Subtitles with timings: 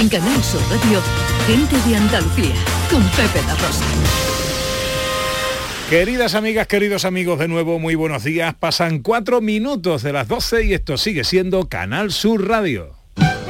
[0.00, 1.02] En Canal Sur Radio,
[1.48, 2.54] gente de Andalucía,
[2.88, 3.84] con Pepe La Rosa.
[5.90, 8.54] Queridas amigas, queridos amigos, de nuevo muy buenos días.
[8.54, 12.94] Pasan cuatro minutos de las 12 y esto sigue siendo Canal Sur Radio.
[13.16, 13.42] Eran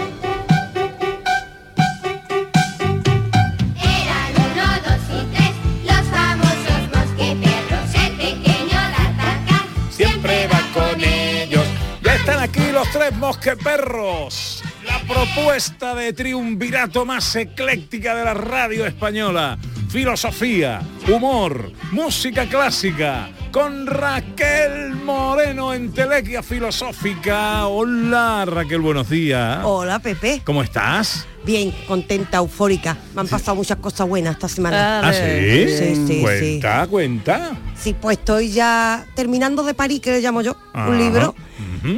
[4.36, 5.52] uno, dos y tres,
[5.84, 11.66] los famosos mosqueperros, el pequeño D'Artagnan Siempre va con ellos.
[12.02, 14.47] Ya están aquí los tres mosqueperros.
[14.88, 19.58] La propuesta de triunvirato más ecléctica de la radio española.
[19.90, 23.28] Filosofía, humor, música clásica.
[23.52, 27.66] Con Raquel Moreno en Telequia Filosófica.
[27.66, 29.60] Hola Raquel, buenos días.
[29.62, 30.40] Hola Pepe.
[30.42, 31.26] ¿Cómo estás?
[31.44, 32.96] Bien, contenta, eufórica.
[33.14, 35.00] Me han pasado muchas cosas buenas esta semana.
[35.06, 35.68] ¿Ah, sí?
[35.68, 37.50] Sí, sí, cuenta, cuenta.
[37.76, 40.88] Sí, pues estoy ya terminando de parir, que le llamo yo, Ajá.
[40.88, 41.34] un libro.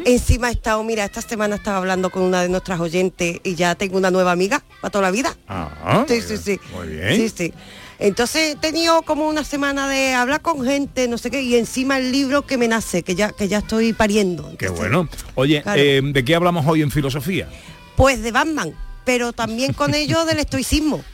[0.04, 3.74] Encima he estado, mira, esta semana estaba hablando con una de nuestras oyentes y ya
[3.74, 5.36] tengo una nueva amiga para toda la vida.
[5.48, 6.60] Ah, Sí, sí, sí.
[6.74, 7.16] Muy bien.
[7.16, 7.54] Sí, sí.
[7.98, 11.98] Entonces he tenido como una semana de hablar con gente, no sé qué, y encima
[11.98, 14.44] el libro que me nace, que ya, que ya estoy pariendo.
[14.58, 15.08] Qué Entonces, bueno.
[15.34, 15.80] Oye, Claro.
[15.80, 17.46] eh, ¿de qué hablamos hoy en filosofía?
[17.96, 18.72] Pues de Batman,
[19.04, 21.04] pero también con ello del estoicismo.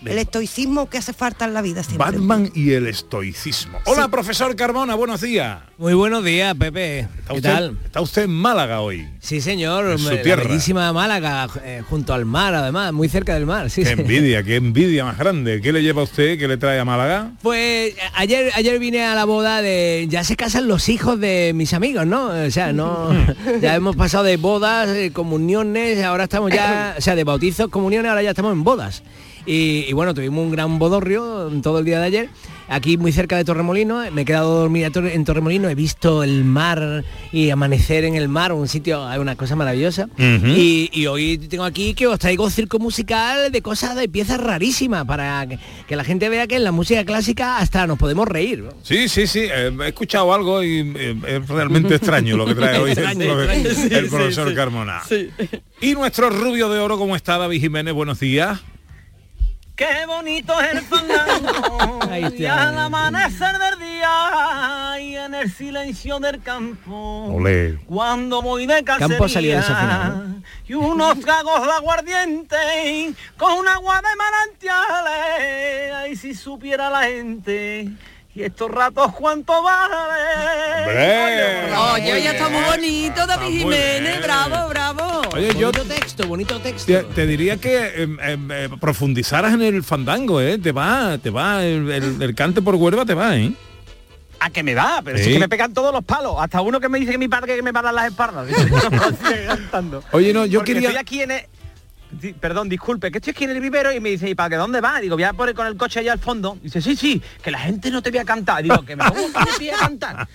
[0.00, 2.12] De El estoicismo que hace falta en la vida siempre.
[2.12, 3.78] Batman y el estoicismo.
[3.84, 5.58] Hola, profesor Carmona, buenos días.
[5.76, 7.00] Muy buenos días, Pepe.
[7.00, 7.78] ¿Está ¿Qué usted, tal?
[7.84, 9.08] está usted en Málaga hoy.
[9.18, 9.90] Sí, señor.
[9.90, 10.44] En su la tierra.
[10.44, 13.70] bellísima Málaga, eh, junto al mar, además, muy cerca del mar.
[13.70, 14.00] Sí, Qué sí.
[14.00, 15.60] envidia, qué envidia más grande.
[15.60, 16.38] ¿Qué le lleva a usted?
[16.38, 17.32] ¿Qué le trae a Málaga?
[17.42, 20.06] Pues ayer, ayer vine a la boda de...
[20.08, 22.26] Ya se casan los hijos de mis amigos, ¿no?
[22.28, 23.10] O sea, no...
[23.60, 26.94] ya hemos pasado de bodas, eh, comuniones, ahora estamos ya...
[26.96, 29.02] O sea, de bautizos, comuniones, ahora ya estamos en bodas.
[29.48, 32.28] Y, y bueno, tuvimos un gran bodorrio todo el día de ayer.
[32.70, 35.74] Aquí muy cerca de Torremolino, me he quedado a dormir a Torre- en Torremolino, he
[35.74, 40.06] visto el mar y amanecer en el mar, un sitio, hay una cosa maravillosa.
[40.18, 45.06] Y, y hoy tengo aquí que os traigo circo musical de cosas, de piezas rarísimas,
[45.06, 48.58] para que, que la gente vea que en la música clásica hasta nos podemos reír.
[48.64, 48.72] ¿no?
[48.82, 49.44] Sí, sí, sí.
[49.50, 53.64] eh, he escuchado algo y eh, es realmente extraño lo que trae hoy Extraño, el,
[53.66, 53.96] extraño.
[53.96, 55.00] el profesor Carmona.
[55.80, 57.94] Y nuestro rubio de oro, ¿cómo está David Jiménez?
[57.94, 58.60] Buenos días.
[59.78, 62.00] Qué bonito es el fandango
[62.36, 67.26] y al amanecer del día y en el silencio del campo.
[67.32, 67.78] Olé.
[67.86, 70.34] Cuando voy de cacería Campo
[70.66, 75.94] y unos tragos de aguardiente con un agua de manantiales.
[75.94, 77.88] Ay, si supiera la gente
[78.34, 79.94] y estos ratos cuánto vale.
[81.94, 85.22] Oye, oye, está muy bonito, David Jiménez, bravo, bravo.
[85.34, 86.86] Oye, yo bonito texto, bonito texto.
[86.92, 90.58] te, te diría que em, em, eh, profundizaras en el fandango, ¿eh?
[90.58, 93.52] Te va, te va, el, el- el cante por Huelva te va, ¿eh?
[94.40, 95.24] A que me va, pero Sí.
[95.24, 96.36] si es que me pegan todos los palos.
[96.38, 98.46] Hasta uno que me dice que mi padre que me paran las espaldas.
[100.12, 100.90] Oye, no, yo Porque quería...
[100.90, 101.42] Estoy aquí en el-
[102.40, 104.80] Perdón, disculpe, que estoy aquí en el vivero y me dice, ¿y para qué dónde
[104.80, 105.00] va?
[105.00, 106.58] Digo, voy a poner con el coche allá al fondo.
[106.62, 108.62] Dice, sí, sí, que la gente no te voy a cantar.
[108.62, 110.28] Digo, que me pongo de pie a cantar.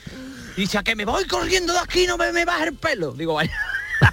[0.56, 3.12] Dice, a que me voy corriendo de aquí no me, me baja el pelo.
[3.14, 3.52] Digo, vaya.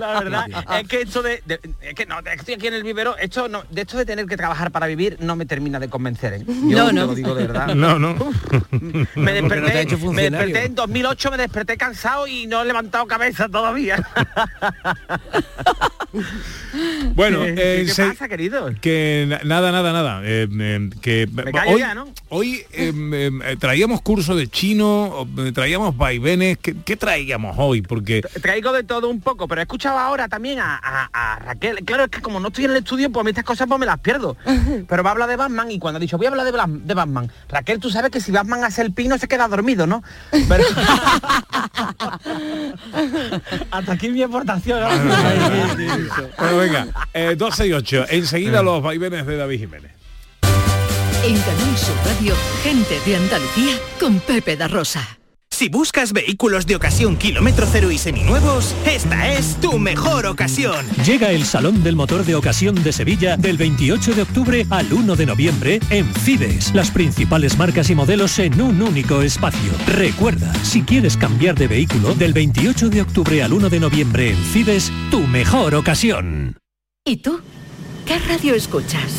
[0.00, 0.46] La verdad
[0.80, 3.62] es que esto de, de- es que no, estoy aquí en el vivero, esto no,
[3.70, 6.34] de esto de tener que trabajar para vivir no me termina de convencer.
[6.34, 6.44] ¿eh?
[6.46, 7.06] Yo No, te no.
[7.06, 7.68] lo digo de verdad.
[7.74, 8.14] No, no.
[8.70, 12.64] Me no te desperté, hecho me desperté en 2008, me desperté cansado y no he
[12.64, 13.96] levantado cabeza todavía.
[17.14, 18.70] Bueno, ¿Qué, eh, qué se- pasa, querido?
[18.80, 20.20] que na- nada, nada, nada.
[20.24, 22.08] eh, eh, que callo hoy, ya, ¿no?
[22.30, 26.58] hoy em, em, eh, traíamos curso de chino, traíamos vaivenes.
[26.58, 27.82] ¿Qué, qué traíamos hoy?
[27.82, 31.84] Porque Traigo de todo un poco, pero he escuchado ahora también a, a- a Raquel.
[31.84, 33.78] Claro, es que como no estoy en el estudio, pues a mí estas cosas pues
[33.78, 34.36] me las pierdo.
[34.88, 36.94] Pero me habla de Batman y cuando ha dicho, voy a hablar de, Bla- de
[36.94, 37.30] Batman.
[37.48, 40.02] Raquel, tú sabes que si Batman hace el pino se queda dormido, ¿no?
[40.48, 40.64] Pero...
[43.70, 44.80] Hasta aquí mi aportación.
[46.38, 48.06] Bueno, venga, eh, 12 y 8.
[48.10, 49.92] Enseguida los vaivenes de David Jiménez.
[51.24, 55.18] En Canal Sur Radio, gente de Andalucía, con Pepe Da Rosa.
[55.54, 60.84] Si buscas vehículos de ocasión kilómetro cero y seminuevos, esta es tu mejor ocasión.
[61.06, 65.14] Llega el Salón del Motor de Ocasión de Sevilla del 28 de octubre al 1
[65.14, 66.74] de noviembre en Fides.
[66.74, 69.70] Las principales marcas y modelos en un único espacio.
[69.86, 74.36] Recuerda, si quieres cambiar de vehículo, del 28 de octubre al 1 de noviembre en
[74.36, 76.58] Fides, tu mejor ocasión.
[77.04, 77.40] ¿Y tú?
[78.06, 79.12] ¿Qué radio escuchas?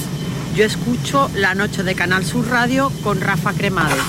[0.54, 4.04] Yo escucho La Noche de Canal Sur Radio con Rafa Cremades.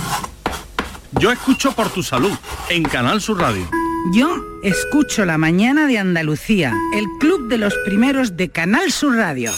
[1.19, 2.33] Yo escucho por tu salud
[2.69, 3.67] en Canal Sur Radio.
[4.13, 9.51] Yo escucho La Mañana de Andalucía, el club de los primeros de Canal Sur Radio.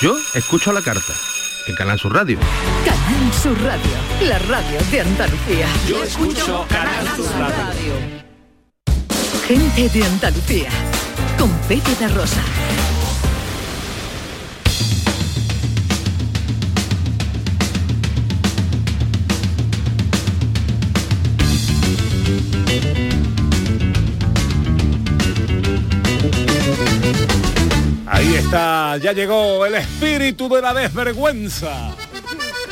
[0.00, 1.12] Yo escucho la carta
[1.68, 2.38] en Canal Sur Radio.
[2.84, 3.92] Canal Sur Radio,
[4.28, 5.66] la radio de Andalucía.
[5.88, 7.92] Yo escucho Canal Sur Radio.
[9.46, 10.70] Gente de Andalucía,
[11.38, 12.42] con Pepe Rosa.
[28.96, 31.94] Ya llegó el espíritu de la desvergüenza,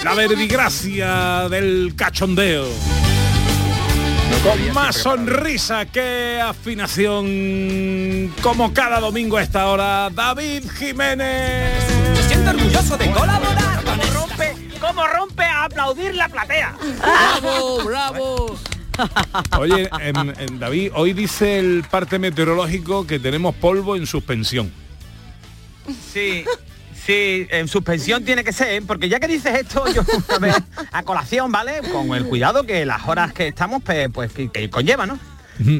[0.04, 2.66] la verbigracia del cachondeo.
[4.42, 11.84] Con más sonrisa que afinación, como cada domingo a esta hora, David Jiménez.
[12.14, 13.84] Me siento orgulloso de colaborar.
[13.84, 16.74] Como rompe, como rompe a aplaudir la platea.
[17.00, 18.58] ¡Bravo, bravo!
[19.58, 19.88] Oye,
[20.58, 24.72] David, hoy dice el parte meteorológico que tenemos polvo en suspensión.
[26.12, 26.44] Sí,
[27.06, 30.02] sí, en suspensión tiene que ser, porque ya que dices esto, yo
[30.34, 30.54] a, ver,
[30.92, 31.80] a colación, ¿vale?
[31.92, 35.18] Con el cuidado que las horas que estamos, pues, pues que, que conlleva, ¿no?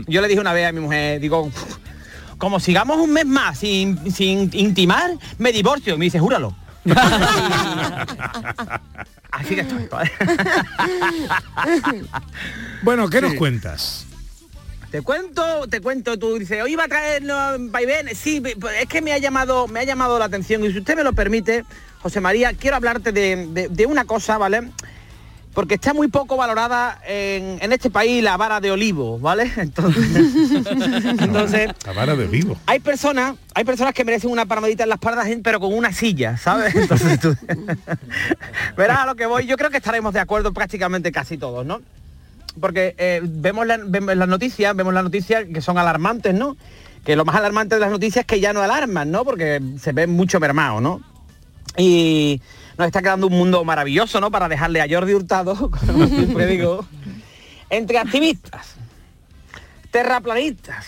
[0.07, 1.55] Yo le dije una vez a mi mujer, digo, "Uf,
[2.43, 5.97] como sigamos un mes más sin, sin intimar, me divorcio.
[5.97, 6.57] Me dice, júralo.
[9.31, 9.87] Así que estoy.
[9.89, 10.11] ¿vale?
[12.83, 14.07] Bueno, ¿qué nos cuentas?
[14.93, 17.35] Te cuento, te cuento, tú dices, hoy va a traer no,
[17.71, 18.15] vaivén.
[18.15, 20.63] Sí, pues es que me ha llamado, me ha llamado la atención.
[20.65, 21.65] Y si usted me lo permite,
[22.03, 24.71] José María, quiero hablarte de, de- de una cosa, ¿vale?
[25.55, 29.51] Porque está muy poco valorada en, en este país la vara de olivo, ¿vale?
[29.57, 30.07] Entonces,
[31.21, 32.57] entonces La vara de vivo.
[32.67, 36.37] hay personas, hay personas que merecen una palmadita en la espalda, pero con una silla,
[36.37, 36.75] ¿sabes?
[36.77, 37.37] Entonces tú-
[38.77, 39.47] verás a lo que voy.
[39.47, 41.81] Yo creo que estaremos de acuerdo prácticamente casi todos, ¿no?
[42.61, 46.57] Porque eh, vemos, la- vemos las noticias, vemos las noticias que son alarmantes, ¿no?
[47.05, 49.25] Que lo más alarmante de las noticias es que ya no alarman, ¿no?
[49.25, 51.01] Porque se ven mucho mermado, ¿no?
[51.77, 52.41] Y
[52.79, 54.31] nos está quedando un mundo maravilloso, ¿no?
[54.31, 56.85] Para dejarle a Jordi Hurtado, como siempre digo,
[57.71, 58.75] entre activistas,
[59.91, 60.87] terraplanistas,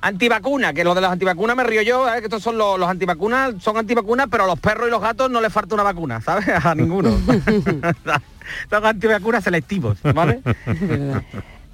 [0.00, 2.18] antivacunas, que lo de las antivacunas me río yo, ¿eh?
[2.18, 5.30] que estos son los, los antivacunas, son antivacunas, pero a los perros y los gatos
[5.30, 6.46] no les falta una vacuna, ¿sabes?
[6.64, 7.16] A ninguno.
[8.70, 10.40] son antivacunas selectivos, ¿vale?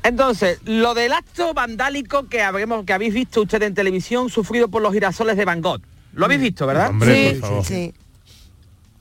[0.03, 4.83] Entonces, lo del acto vandálico que, habremos, que habéis visto ustedes en televisión sufrido por
[4.83, 5.81] los girasoles de Van Gogh.
[6.13, 6.91] Lo habéis visto, ¿verdad?
[6.91, 7.65] Hombre, por favor.
[7.65, 7.95] Sí.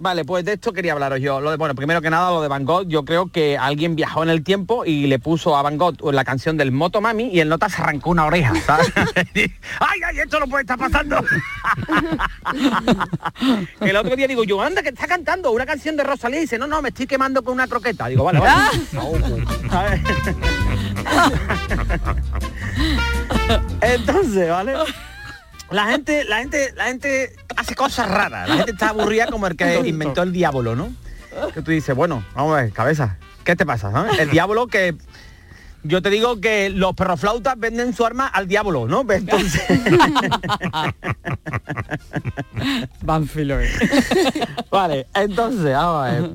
[0.04, 1.40] Vale, pues de esto quería hablaros yo.
[1.40, 4.22] Lo de, bueno, primero que nada, lo de Van Gogh, yo creo que alguien viajó
[4.22, 7.48] en el tiempo y le puso a Van Gogh la canción del Motomami y el
[7.48, 8.92] nota se arrancó una oreja, ¿sabes?
[9.80, 11.24] ¡Ay, ay, esto no puede estar pasando!
[13.80, 16.58] El otro día digo yo, anda, que está cantando una canción de Rosalía y dice,
[16.58, 18.08] no, no, me estoy quemando con una croqueta.
[18.08, 18.82] Digo, vale, vale.
[23.82, 24.74] Entonces, ¿vale?
[25.74, 28.48] La gente, la gente, la gente hace cosas raras.
[28.48, 30.94] La gente está aburrida como el que inventó el diablo, ¿no?
[31.52, 33.90] Que tú dices, bueno, vamos a ver, cabeza, ¿qué te pasa?
[33.90, 34.06] no?
[34.06, 34.96] El diablo que
[35.82, 39.04] yo te digo que los perroflautas venden su arma al diablo, ¿no?
[39.04, 39.62] Pues Entonces,
[43.02, 43.58] Banfilo.
[44.72, 46.30] vale, entonces, vamos a ver.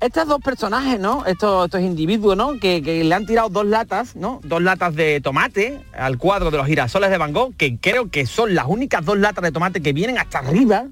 [0.00, 1.26] Estos dos personajes, ¿no?
[1.26, 2.58] Estos, estos individuos, ¿no?
[2.58, 4.40] Que, que le han tirado dos latas, ¿no?
[4.42, 8.24] Dos latas de tomate al cuadro de los girasoles de Van Gogh, que creo que
[8.26, 10.86] son las únicas dos latas de tomate que vienen hasta arriba.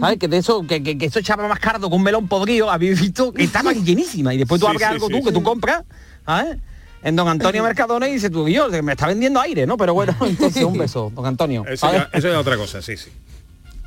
[0.00, 0.18] ¿Sabes?
[0.18, 3.00] Que de eso, que, que, que eso echaba más cardo que un melón podrido, habéis
[3.00, 4.34] visto que estaban llenísimas.
[4.34, 5.84] Y después tú Sí, abres sí, algo sí, tú, que tú compras,
[6.24, 6.56] ¿sabes?
[7.02, 9.76] En don Antonio Mercadona y dice tú, yo, que me está vendiendo aire, ¿no?
[9.76, 11.64] Pero bueno, entonces un beso, don Antonio.
[11.68, 13.10] Eso eso ya es otra cosa, sí, sí.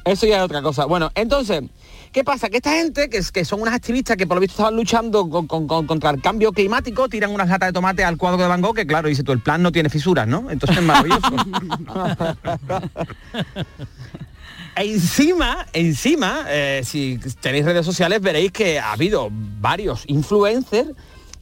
[0.06, 0.86] Eso ya es otra cosa.
[0.86, 1.64] Bueno, entonces,
[2.16, 2.50] ¿qué pasa?
[2.50, 5.30] Que esta gente, que, es- que son unas activistas que por lo visto estaban luchando
[5.30, 8.48] con- con- con- contra el cambio climático, tiran unas latas de tomate al cuadro de
[8.48, 10.50] Van Gogh, que claro, dice tú, el plan no tiene fisuras, ¿no?
[10.50, 11.22] Entonces es maravilloso.
[14.78, 20.90] E encima, encima, eh, si tenéis redes sociales veréis que ha habido varios influencers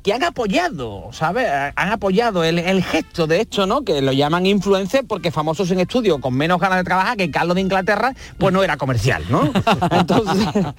[0.04, 1.48] que han apoyado, ¿sabes?
[1.76, 3.84] Han apoyado el, el gesto de hecho, ¿no?
[3.84, 7.56] Que lo llaman influencer porque famosos en estudio con menos ganas de trabajar que Carlos
[7.56, 9.52] de Inglaterra, pues no era comercial, ¿no?
[9.92, 10.46] Entonces,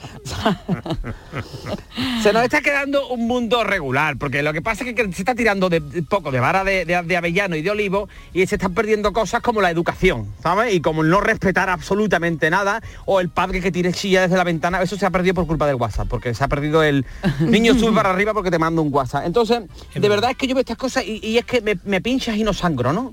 [2.23, 5.35] se nos está quedando un mundo regular, porque lo que pasa es que se está
[5.35, 8.57] tirando de, de poco de vara de, de- de avellano y de olivo y se
[8.57, 10.75] están perdiendo cosas como la educación, ¿sabes?
[10.75, 14.83] Y como no respetar absolutamente nada, o el padre que tire chilla desde la ventana,
[14.83, 17.05] eso se ha perdido por culpa del WhatsApp, porque se ha perdido el
[17.41, 19.14] niño sube para arriba porque te mando un WhatsApp.
[19.25, 19.63] Entonces,
[19.95, 22.37] de verdad es que yo veo estas cosas y, y es que me, me pinchas
[22.37, 23.13] y no sangro, ¿no?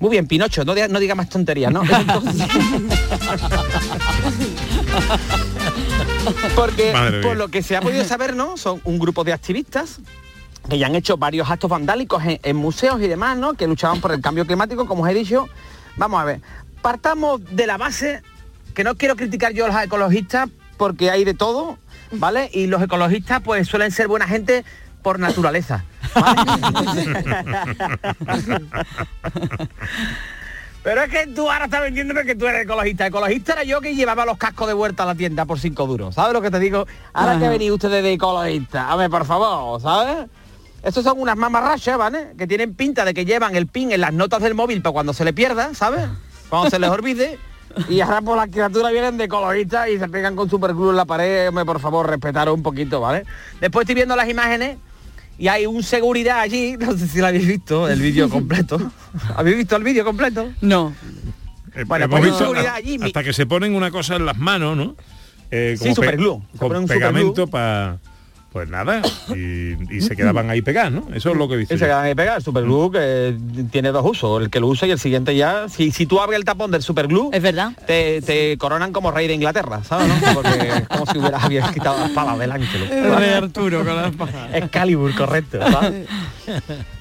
[0.00, 1.82] Muy bien, Pinocho, no, diga- no diga más tonterías, ¿no?
[1.84, 2.48] Entonces-
[6.56, 7.38] Porque Madre por mía.
[7.44, 8.56] lo que se ha podido saber, ¿no?
[8.56, 10.00] Son un grupo de activistas
[10.68, 13.54] que ya han hecho varios actos vandálicos en, en museos y demás, ¿no?
[13.54, 15.48] Que luchaban por el cambio climático, como os he dicho.
[15.96, 16.40] Vamos a ver,
[16.82, 18.22] partamos de la base,
[18.74, 21.78] que no quiero criticar yo a los ecologistas, porque hay de todo,
[22.12, 22.48] ¿vale?
[22.52, 24.64] Y los ecologistas pues suelen ser buena gente
[25.02, 25.84] por naturaleza.
[26.14, 26.42] ¿vale?
[30.82, 33.06] Pero es que tú ahora estás vendiéndome que tú eres ecologista.
[33.06, 36.16] Ecologista era yo que llevaba los cascos de vuelta a la tienda por cinco duros.
[36.16, 36.86] ¿Sabes lo que te digo?
[37.12, 37.52] Ahora que Ajá.
[37.52, 38.90] venís ustedes de ecologista.
[38.90, 40.28] A ver, por favor, ¿sabes?
[40.82, 42.32] Estos son unas mamarrachas, ¿vale?
[42.36, 45.12] Que tienen pinta de que llevan el pin en las notas del móvil para cuando
[45.12, 46.08] se le pierda, ¿sabes?
[46.48, 47.38] Cuando se les olvide.
[47.88, 51.04] Y ahora por las criaturas vienen de ecologistas y se pegan con superglue en la
[51.04, 51.48] pared.
[51.48, 53.24] Hombre, por favor, respetaros un poquito, ¿vale?
[53.60, 54.78] Después estoy viendo las imágenes
[55.42, 58.78] y hay un seguridad allí, no sé si lo habéis visto, el vídeo completo.
[59.34, 60.52] ¿Habéis visto el vídeo completo?
[60.60, 60.94] No.
[61.86, 64.24] Bueno, Hemos pues visto seguridad a- allí, mi- hasta que se ponen una cosa en
[64.24, 64.94] las manos, ¿no?
[65.50, 66.38] Eh, Sí, superglue.
[66.52, 67.98] Se Con pegamento para...
[68.52, 69.00] Pues nada,
[69.34, 71.06] y, y se quedaban ahí pegadas, ¿no?
[71.14, 71.74] Eso es lo que he visto.
[71.74, 71.88] Y se yo.
[71.88, 72.40] quedan ahí pegados.
[72.40, 73.34] El superglue que
[73.70, 75.70] tiene dos usos, el que lo usa y el siguiente ya.
[75.70, 77.72] Si, si tú abres el tapón del superglue, es verdad.
[77.86, 80.08] Te, te coronan como rey de Inglaterra, ¿sabes?
[80.08, 80.34] no?
[80.34, 82.82] Porque es como si hubieras habías quitado la espada del ángel.
[82.90, 84.58] El rey Arturo con la espada.
[84.58, 85.58] Excalibur, correcto.
[85.70, 86.06] ¿sabes?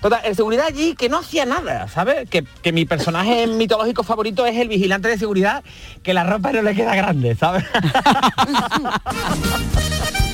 [0.02, 2.30] Total, el seguridad allí que no hacía nada, ¿sabes?
[2.30, 5.64] Que, que mi personaje mitológico favorito es el vigilante de seguridad,
[6.02, 7.66] que la ropa no le queda grande, ¿sabes?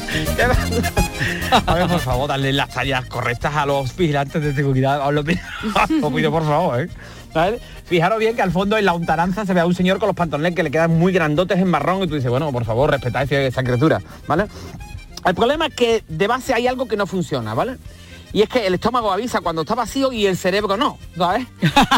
[1.87, 5.01] Por favor, darle las tallas correctas a los vigilantes de seguridad.
[6.31, 6.89] Por favor, ¿eh?
[7.85, 10.15] Fijaros bien que al fondo en la untaranza se ve a un señor con los
[10.15, 13.31] pantalones que le quedan muy grandotes en marrón y tú dices, bueno, por favor, respetad
[13.31, 14.47] esa- criatura, ¿vale?
[15.25, 17.77] El problema es que de base hay algo que no funciona, ¿vale?
[18.33, 20.97] Y es que el estómago avisa cuando está vacío y el cerebro no.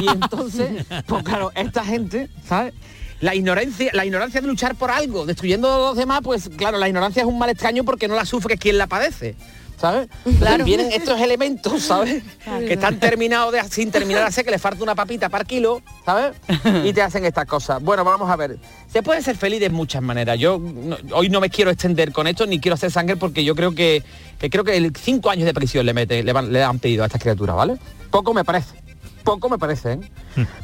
[0.01, 2.73] Y entonces, pues claro, esta gente, ¿sabes?
[3.21, 6.88] La ignorancia, la ignorancia de luchar por algo, destruyendo a los demás, pues claro, la
[6.88, 9.35] ignorancia es un mal extraño porque no la sufre quien la padece.
[9.79, 10.09] ¿Sabes?
[10.39, 10.65] Claro.
[10.65, 12.21] Vienen estos elementos, ¿sabes?
[12.43, 12.65] Claro.
[12.67, 16.35] Que están terminados de, sin terminar hacer, que le falta una papita para kilo, ¿sabes?
[16.83, 17.81] Y te hacen estas cosas.
[17.81, 18.57] Bueno, vamos a ver.
[18.91, 20.38] Se puede ser feliz de muchas maneras.
[20.38, 23.55] Yo no- hoy no me quiero extender con esto, ni quiero hacer sangre porque yo
[23.55, 24.03] creo que,
[24.38, 27.03] que creo que el cinco años de prisión le mete, le, van- le han pedido
[27.03, 27.77] a estas criaturas, ¿vale?
[28.11, 28.75] Poco me parece.
[29.23, 29.99] Poco me parece, ¿eh?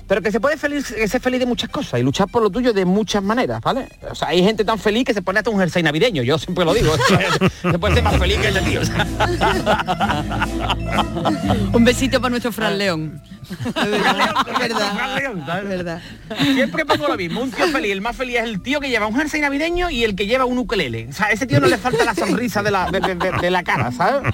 [0.07, 2.50] Pero que se puede feliz, que ser feliz de muchas cosas y luchar por lo
[2.50, 3.88] tuyo de muchas maneras, ¿vale?
[4.09, 6.65] O sea, hay gente tan feliz que se pone hasta un jersey navideño, yo siempre
[6.65, 6.93] lo digo.
[7.62, 8.81] se puede ser más feliz que ese tío.
[11.74, 13.21] Un besito para nuestro Fran León.
[15.65, 16.01] Verdad.
[16.39, 19.07] Siempre pongo lo mismo, un tío feliz, el más feliz es el tío que lleva
[19.07, 21.07] un jersey navideño y el que lleva un ukelele.
[21.09, 23.31] O sea, a ese tío no le falta la sonrisa de la, de, de- de-
[23.41, 24.31] de la cara, ¿sabes?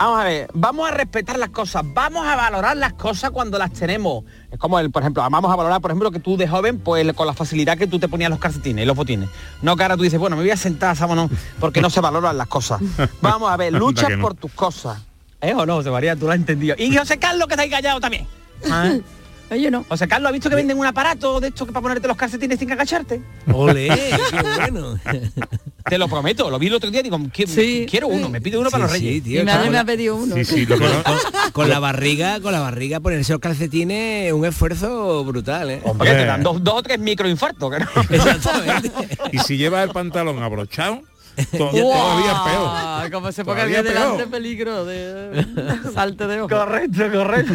[0.00, 3.70] Vamos a ver, vamos a respetar las cosas, vamos a valorar las cosas cuando las
[3.70, 4.24] tenemos.
[4.50, 7.12] Es como el, por ejemplo, vamos a valorar, por ejemplo, que tú de joven, pues
[7.12, 9.28] con la facilidad que tú te ponías los calcetines y los botines.
[9.60, 12.38] No que ahora tú dices, bueno, me voy a sentar, vámonos, porque no se valoran
[12.38, 12.80] las cosas.
[13.20, 14.22] Vamos a ver, lucha no.
[14.22, 15.02] por tus cosas.
[15.42, 16.16] ¿Eh o no, José María?
[16.16, 16.76] Tú lo has entendido.
[16.78, 18.26] Y José Carlos, que está ahí callado también.
[18.70, 18.94] ¿Ah?
[19.50, 19.84] Oye, no.
[19.88, 22.58] José Carlos, ¿ha visto que venden un aparato de esto que para ponerte los calcetines
[22.58, 23.20] sin agacharte?
[23.52, 23.88] Ole,
[24.30, 24.98] qué bueno.
[25.88, 28.56] Te lo prometo, lo vi el otro día y digo, "Qui- quiero uno, me pide
[28.58, 29.14] uno para los reyes.
[29.14, 30.34] sí, tío, Mi madre con me la- ha pedido uno.
[30.36, 31.16] Sí, sí, lo que no- con,
[31.52, 35.80] con la barriga, con la barriga ponerse los calcetines es un esfuerzo brutal, ¿eh?
[35.84, 38.02] Hombre, te dan dos, dos o tres microinfartos, no.
[38.08, 38.90] Exactamente.
[39.32, 41.00] Y si llevas el pantalón abrochado,
[41.36, 43.10] to- todavía es peor.
[43.12, 44.30] Como se ponga Todavía delante peor.
[44.30, 45.46] peligro de
[45.94, 46.48] salte de ojo.
[46.48, 47.54] Correcto, correcto.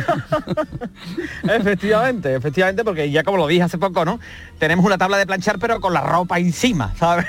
[1.44, 4.20] efectivamente, efectivamente, porque ya como lo dije hace poco, ¿no?
[4.60, 7.25] Tenemos una tabla de planchar, pero con la ropa encima, ¿sabes?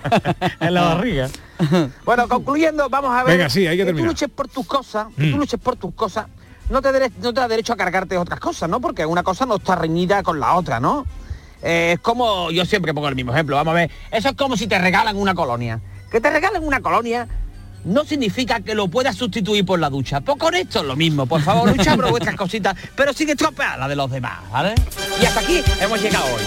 [0.60, 1.28] en la barriga.
[2.04, 3.36] Bueno, concluyendo, vamos a ver.
[3.38, 4.08] Venga, sí, hay que tú terminar.
[4.10, 5.40] luches por tus cosas, que tú Mm.
[5.40, 6.26] luches por tus cosas,
[6.70, 6.90] no te,
[7.22, 8.80] no te da derecho a cargarte otras cosas, ¿no?
[8.80, 11.06] Porque una cosa no está reñida con la otra, ¿no?
[11.66, 14.56] Eh, es como, yo siempre pongo el mismo ejemplo, vamos a ver, eso es como
[14.56, 15.80] si te regalan una colonia.
[16.12, 17.26] Que te regalen una colonia
[17.84, 20.20] no significa que lo puedas sustituir por la ducha.
[20.20, 23.80] Pues con esto es lo mismo, por favor, lucha por vuestras cositas, pero sin estropear
[23.80, 24.74] la de los demás, ¿vale?
[25.20, 26.42] Y hasta aquí hemos llegado hoy.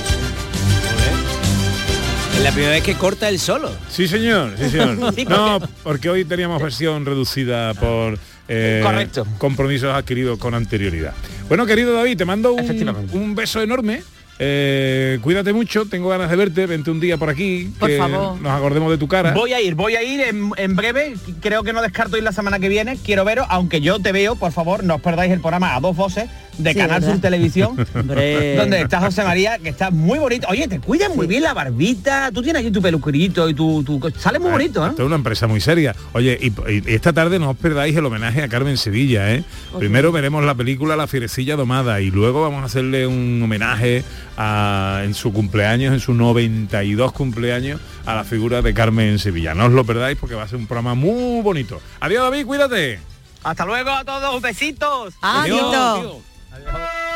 [2.38, 3.72] Es la primera vez que corta el solo.
[3.90, 5.14] Sí, señor, sí, señor.
[5.16, 9.28] Sí, No, porque hoy teníamos versión reducida por eh, Correcto.
[9.38, 11.14] compromisos adquiridos con anterioridad.
[11.50, 14.02] Bueno, querido David, te mando un beso enorme.
[14.41, 18.39] Eh, cuídate mucho, tengo ganas de verte, vente un día por aquí, Por que favor.
[18.39, 19.34] nos acordemos de tu cara.
[19.34, 22.31] Voy a ir, voy a ir en, en breve, creo que no descarto ir la
[22.31, 25.41] semana que viene, quiero veros, aunque yo te veo, por favor, no os perdáis el
[25.41, 26.29] programa a dos voces
[26.60, 27.13] de Sí, Canal ¿verdad?
[27.13, 30.48] Sur Televisión, donde está José María, que está muy bonito.
[30.50, 33.84] Oye, te cuidas muy bien la barbita, tú tienes allí tu peluquerito y tu...
[33.84, 34.89] tu sale muy bonito, ¿eh?
[34.89, 35.96] Esto es una empresa muy seria.
[36.13, 39.44] Oye, y, y esta tarde no os perdáis el homenaje a Carmen Sevilla, ¿eh?
[39.78, 44.04] Primero veremos la película La Fierecilla Domada y luego vamos a hacerle un homenaje
[44.38, 49.54] a- en su cumpleaños, en su 92 cumpleaños, a la figura de Carmen Sevilla.
[49.54, 51.82] No os lo perdáis porque va a ser un programa muy bonito.
[52.00, 53.00] Adiós David, cuídate.
[53.44, 55.13] Hasta luego a todos, besitos.
[55.22, 55.62] Adiós.
[55.74, 56.16] Adiós.
[56.51, 57.09] Adiós.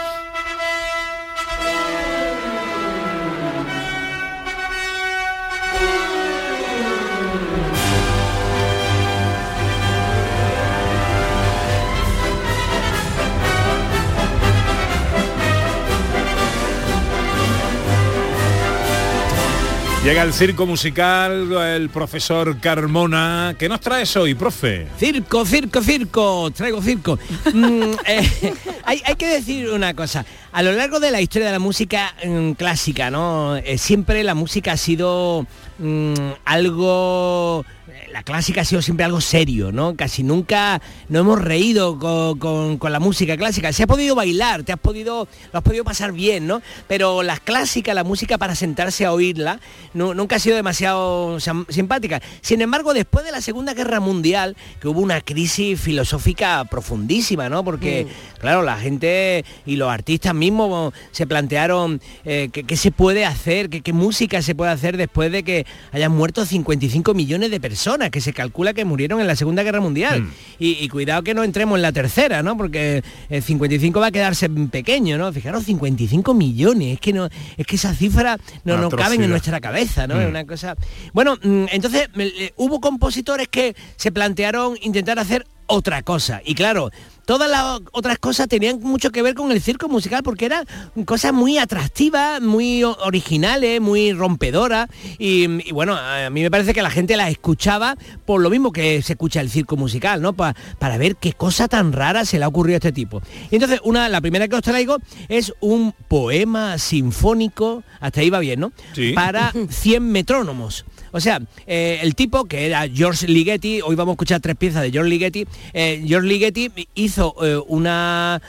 [20.03, 23.55] Llega el circo musical, el profesor Carmona.
[23.57, 24.85] ¿Qué nos traes hoy, profe?
[24.99, 27.17] Circo, circo, circo, traigo circo.
[27.53, 30.25] Mm, eh, hay, que decir una cosa.
[30.51, 33.55] A lo largo de la historia de la música mm, clásica, ¿no?
[33.55, 35.47] Eh, siempre la música ha sido
[35.79, 37.65] mm, algo
[38.13, 39.95] la clásica ha sido siempre algo serio, ¿no?
[39.95, 40.79] Casi nunca
[41.09, 43.73] nos hemos reído con, con- con la música clásica.
[43.73, 46.61] Se ha podido bailar, te has podido, lo has podido pasar bien, ¿no?
[46.87, 49.59] Pero la clásica, la música para sentarse a oírla,
[49.95, 51.39] nu- nunca ha sido demasiado
[51.69, 52.21] simpática.
[52.41, 57.63] Sin embargo, después de la Segunda Guerra Mundial, que hubo una crisis filosófica profundísima, ¿no?
[57.63, 58.05] Porque,
[58.39, 63.81] claro, la gente y los artistas mismos se plantearon eh, qué se puede hacer, qué,
[63.81, 68.21] qué música se puede hacer después de que hayan muerto 55 millones de personas, que
[68.21, 70.27] se calcula que murieron en la Segunda Guerra Mundial.
[70.59, 72.57] Y, y cuidado que no entremos en la tercera, ¿no?
[72.57, 75.31] Porque el 55 va a quedarse pequeño, ¿no?
[75.33, 79.59] Fijaros, 55 millones, es que no, es que esa cifra no, no caben en nuestra
[79.59, 80.15] cabeza, ¿no?
[80.15, 80.21] Mm.
[80.21, 80.75] Es una cosa.
[81.13, 82.09] Bueno, mm, entonces
[82.55, 86.41] hubo compositores que se plantearon intentar hacer otra cosa.
[86.45, 86.91] Y claro,
[87.25, 90.65] todas las otras cosas tenían mucho que ver con el circo musical porque eran
[91.05, 94.87] cosas muy atractivas, muy originales, muy rompedoras.
[95.17, 98.71] Y, y bueno, a mí me parece que la gente las escuchaba por lo mismo
[98.71, 100.33] que se escucha el circo musical, ¿no?
[100.33, 103.21] Pa- para ver qué cosa tan rara se le ha ocurrido a este tipo.
[103.51, 104.97] Y entonces, una, la primera que os traigo
[105.29, 108.71] es un poema sinfónico, hasta ahí va bien, ¿no?
[108.93, 109.13] Sí.
[109.13, 110.85] Para 100 metrónomos.
[111.13, 114.81] O sea, eh, el tipo que era George Ligeti, hoy vamos a escuchar tres piezas
[114.81, 118.41] de George Ligeti, eh, George Ligeti hizo eh, una,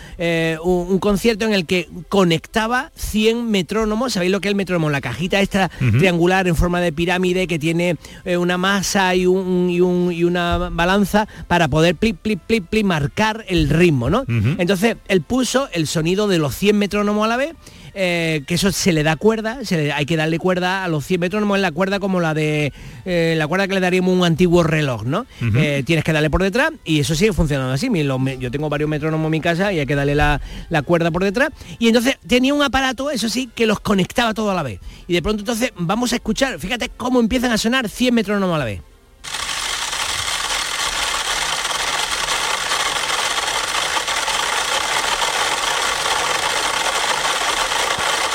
[0.65, 4.89] un, un concierto en el que conectaba 100 metrónomos, ¿sabéis lo que es el metrónomo?
[4.91, 7.97] La cajita esta triangular en forma de pirámide que tiene
[8.39, 12.87] una masa y, un, y, un- y una balanza para poder plip, plip, plip, plip,
[12.87, 14.25] marcar el ritmo, ¿no?
[14.59, 17.53] Entonces, él puso el sonido de los 100 metrónomos a la vez,
[17.95, 21.05] eh, que eso se le da cuerda, se le- hay que darle cuerda a los
[21.05, 22.73] 100 metrónomos, es la cuerda como la de
[23.05, 25.27] eh, la cuerda que le daríamos un antiguo reloj, ¿no?
[25.57, 27.89] Eh, tienes que darle por detrás y eso sigue funcionando así.
[28.41, 31.23] Yo tengo varios metrónomos en mi casa y hay que darle la, la cuerda por
[31.25, 31.51] detrás.
[31.79, 34.81] Y entonces tenía un aparato, eso sí, que los conectaba todo a la vez.
[35.07, 38.59] Y de pronto entonces vamos a escuchar, fíjate cómo empiezan a sonar 100 metrónomos a
[38.59, 38.81] la vez.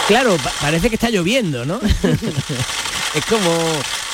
[0.09, 1.79] Claro, pa- parece que está lloviendo, ¿no?
[3.13, 3.51] es como...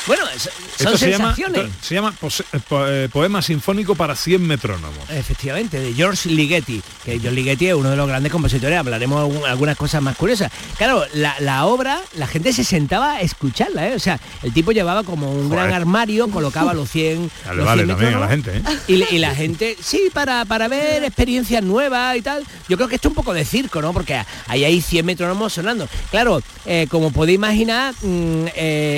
[0.07, 1.71] Bueno, so- son Esto se llama, sensaciones.
[1.81, 5.09] se llama eh, eh, poema sinfónico para 100 metrónomos.
[5.09, 9.75] Efectivamente, de George Ligeti, que George Ligeti es uno de los grandes compositores, hablaremos algunas
[9.77, 10.51] cosas más curiosas.
[10.77, 13.95] Claro, la, la obra, la gente se sentaba a escucharla, ¿eh?
[13.95, 17.31] o sea, el tipo llevaba como un gran armario, colocaba los 100...
[17.45, 18.79] Ya le los vale 100 también a la metrónomos, gente, ¿eh?
[18.87, 22.43] y, la- y la gente, sí, para, para ver experiencias nuevas y tal.
[22.69, 23.93] Yo creo que esto es un poco de circo, ¿no?
[23.93, 25.87] Porque ahí hay 100 metrónomos sonando.
[26.11, 28.45] Claro, eh, como podéis imaginar, mm,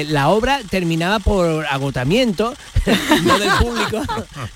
[0.10, 0.60] la obra
[0.98, 2.56] terminaba por agotamiento,
[3.24, 4.02] no del público,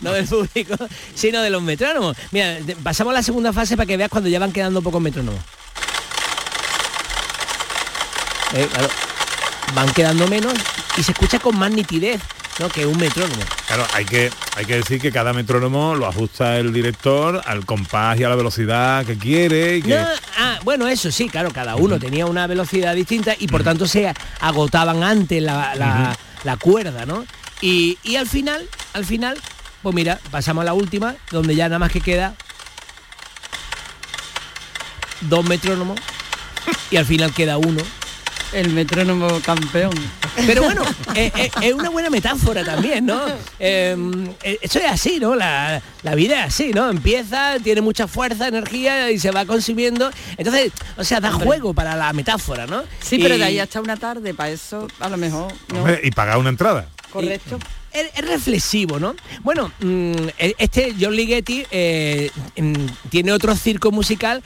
[0.02, 0.76] no del público,
[1.14, 2.18] sino de los metrónomos.
[2.32, 5.40] Mira, pasamos a la segunda fase para que veas cuando ya van quedando pocos metrónomos.
[8.54, 8.68] Eh,
[9.76, 10.54] van quedando menos
[10.98, 12.20] y se escucha con más nitidez
[12.60, 12.70] ¿no?
[12.70, 13.42] que un metrónomo.
[13.68, 18.20] Claro, hay que, hay que decir que cada metrónomo lo ajusta el director al compás
[18.20, 19.96] y a la velocidad que quiere y que...
[19.96, 20.06] No,
[20.38, 24.14] ah, bueno, eso sí, claro, cada uno tenía una velocidad distinta y por tanto se
[24.42, 27.24] agotaban antes la, la- la cuerda, ¿no?
[27.62, 29.38] Y, y al final, al final,
[29.84, 32.34] pues mira, pasamos a la última, donde ya nada más que queda
[35.22, 36.00] dos metrónomos
[36.90, 37.82] y al final queda uno.
[38.54, 39.92] El metrónomo campeón.
[40.36, 40.84] Pero bueno,
[41.16, 43.22] eh, eh, es una buena metáfora también, ¿no?
[43.60, 43.96] Eh,
[44.44, 45.36] eh, eso es así, ¿no?
[45.36, 46.90] La, la vida es así, ¿no?
[46.90, 50.10] Empieza, tiene mucha fuerza, energía y se va consumiendo.
[50.38, 52.84] Entonces, o sea, da juego para la metáfora, ¿no?
[53.02, 55.80] Sí, pero Y- de ahí hasta una tarde, para eso a lo mejor no.
[55.80, 56.88] Hombre, y pagar una entrada.
[57.12, 57.60] Correcto.
[57.92, 59.16] es, es reflexivo, ¿no?
[59.42, 64.42] Bueno, mm, e- este John Ligeti eh, mm, tiene otro circo musical,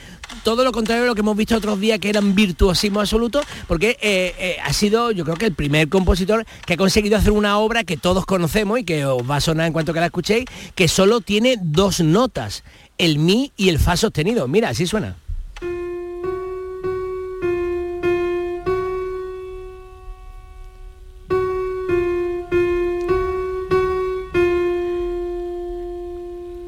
[0.46, 3.98] todo lo contrario de lo que hemos visto otros días que eran virtuosismo absoluto, porque
[4.00, 7.58] eh, eh, ha sido, yo creo que el primer compositor que ha conseguido hacer una
[7.58, 10.44] obra que todos conocemos y que os va a sonar en cuanto que la escuchéis,
[10.76, 12.62] que solo tiene dos notas,
[12.96, 14.46] el mi y el fa sostenido.
[14.46, 15.16] Mira, así suena.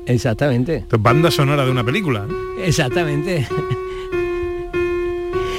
[0.08, 0.84] Exactamente.
[0.98, 2.26] Banda sonora de una película.
[2.58, 2.64] ¿eh?
[2.66, 3.46] Exactamente.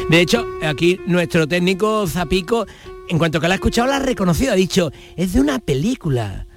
[0.10, 2.66] De hecho, aquí nuestro técnico Zapico,
[3.10, 6.48] en cuanto que la ha escuchado, la ha reconocido, ha dicho, es de una película.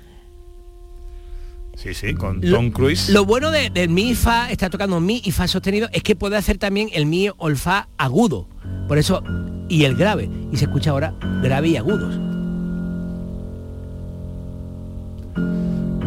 [1.75, 3.11] Sí, sí, con Lo- Tom Cruise.
[3.11, 6.17] Lo bueno de- del mi y fa, está tocando mi y fa sostenido, es que
[6.17, 8.49] puede hacer también el mi o el fa agudo.
[8.89, 9.23] Por eso,
[9.69, 10.31] y el grave.
[10.51, 12.15] Y se escucha ahora grave y agudos.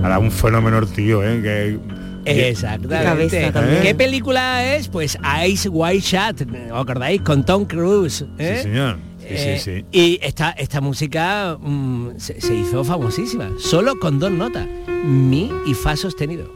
[0.06, 1.42] Ahora un fenómeno tío, ¿eh?
[1.42, 3.50] Que, Exactamente.
[3.52, 3.82] también.
[3.82, 4.88] ¿Qué película es?
[4.88, 6.42] Pues Ice White Shot,
[6.72, 7.22] ¿os acordáis?
[7.24, 8.24] Con Tom Cruise.
[8.38, 8.58] ¿eh?
[8.58, 8.98] Sí, señor.
[9.18, 9.86] Sí, Eh, sí, sí.
[9.92, 14.68] Y esta, esta música mm, se, se hizo famosísima, solo con dos notas,
[15.04, 16.54] mi y fa sostenido.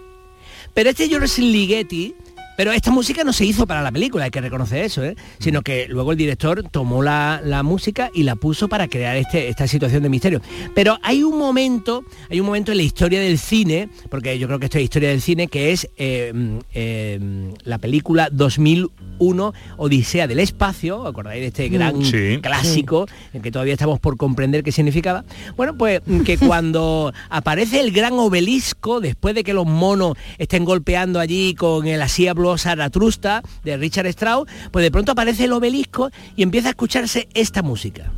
[0.75, 2.13] Pero este George Ligeti,
[2.59, 5.15] pero esta música no se hizo para la película, hay que reconocer eso, ¿eh?
[5.39, 9.47] sino que luego el director tomó la, la música y la puso para crear este,
[9.47, 10.41] esta situación de misterio.
[10.75, 14.59] Pero hay un momento, hay un momento en la historia del cine, porque yo creo
[14.59, 20.27] que esto es historia del cine, que es eh, mm, eh, la película 2001, Odisea
[20.27, 22.03] del Espacio, ¿os ¿acordáis de este gran Mm.
[22.03, 22.39] Sí.
[22.41, 25.23] clásico, en que todavía estamos por comprender qué significaba?
[25.55, 30.65] Bueno, pues mm, que cuando aparece el gran obelisco, después de que los monos estén
[30.65, 35.53] golpeando allí con el así habló Zaratrusta de Richard Strauss, pues de pronto aparece el
[35.53, 38.11] obelisco y empieza a escucharse esta música.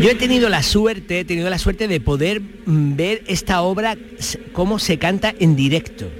[0.00, 3.96] Yo he tenido la suerte, he tenido la suerte de poder mm, ver esta obra
[4.52, 6.10] cómo se canta en directo.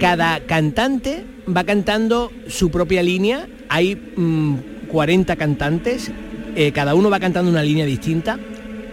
[0.00, 4.54] Cada cantante va cantando su propia línea, hay mm,
[4.88, 6.10] 40 cantantes,
[6.54, 8.38] eh, cada uno va cantando una línea distinta.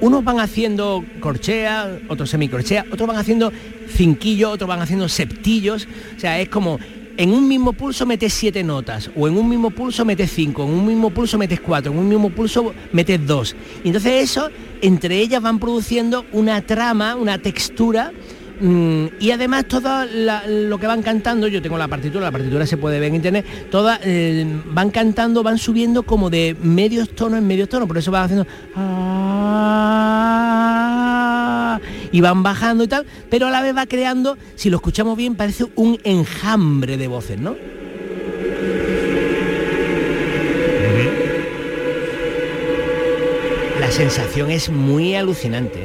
[0.01, 3.53] Unos van haciendo corchea, otros semicorchea, otros van haciendo
[3.87, 5.87] cinquillos, otros van haciendo septillos.
[6.17, 6.77] O sea, es como
[7.15, 10.71] en un mismo pulso metes siete notas, o en un mismo pulso metes cinco, en
[10.71, 13.55] un mismo pulso metes cuatro, en un mismo pulso metes dos.
[13.83, 14.49] Y entonces eso,
[14.81, 18.11] entre ellas van produciendo una trama, una textura.
[18.59, 22.65] Mm, y además todo la- lo que van cantando, yo tengo la partitura, la partitura
[22.65, 27.39] se puede ver en internet, todas eh, van cantando, van subiendo como de medios tonos
[27.39, 28.45] en medios tonos, por eso van haciendo
[30.45, 31.79] ah,
[32.11, 35.35] y van bajando y tal, pero a la vez va creando, si lo escuchamos bien,
[35.35, 37.55] parece un enjambre de voces, ¿no?
[43.79, 45.82] La sensación es muy alucinante.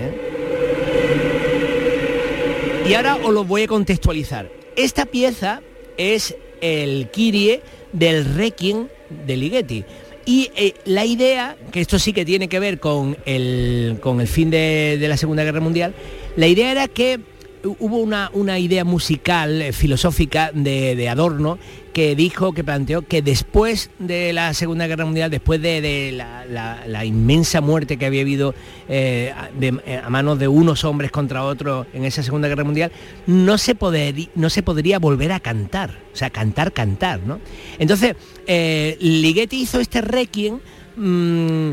[2.89, 4.51] Y ahora os lo voy a contextualizar.
[4.75, 5.61] Esta pieza
[5.99, 7.61] es el Kyrie
[7.93, 8.89] del Requiem
[9.27, 9.85] de Ligeti.
[10.25, 14.27] Y eh, la idea, que esto sí que tiene que ver con el, con el
[14.27, 15.95] fin de, la Segunda Guerra Mundial,
[16.37, 17.21] la idea era que
[17.65, 21.59] hubo una, una idea musical, eh, filosófica de, de Adorno,
[21.93, 26.45] que dijo, que planteó que después de la Segunda Guerra Mundial, después de, de la,
[26.87, 28.55] la- inmensa muerte que había habido
[28.89, 32.93] eh, de- eh, a manos de unos hombres contra otros en esa Segunda Guerra Mundial,
[33.27, 37.41] no se, poderi- no se podría volver a cantar, o sea, cantar, cantar, ¿no?
[37.79, 38.15] Entonces,
[38.47, 40.61] eh, Ligeti hizo este requiem
[40.97, 41.71] mm,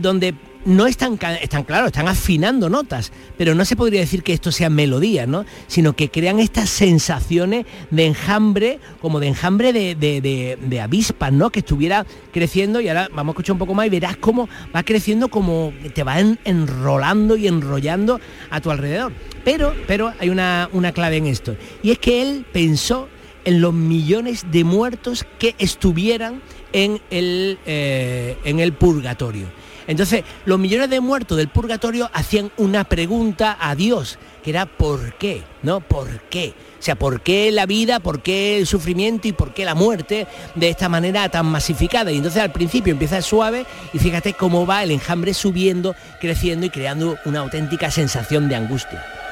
[0.00, 0.34] donde
[0.64, 4.70] no están, están claro, están afinando notas, pero no se podría decir que esto sea
[4.70, 5.44] melodía, ¿no?
[5.66, 10.20] Sino que crean estas sensaciones de enjambre, como de enjambre de, de,
[10.60, 11.50] de- avispas, ¿no?
[11.50, 14.82] Que estuviera creciendo y ahora vamos a escuchar un poco más y verás cómo va
[14.82, 19.12] creciendo, como te va en- enrolando y enrollando a tu alrededor.
[19.44, 23.08] Pero, pero hay una, una clave en esto, y es que él pensó
[23.44, 26.40] en los millones de muertos que estuvieran
[26.72, 29.46] en el, eh, en el purgatorio.
[29.86, 35.14] Entonces, los millones de muertos del purgatorio hacían una pregunta a Dios, que era ¿por
[35.14, 35.42] qué?
[35.62, 35.80] ¿No?
[35.80, 36.54] ¿Por qué?
[36.78, 40.26] O sea, ¿por qué la vida, por qué el sufrimiento y por qué la muerte
[40.54, 42.12] de esta manera tan masificada?
[42.12, 46.70] Y entonces al principio empieza suave y fíjate cómo va el enjambre subiendo, creciendo y
[46.70, 49.23] creando una auténtica sensación de angustia.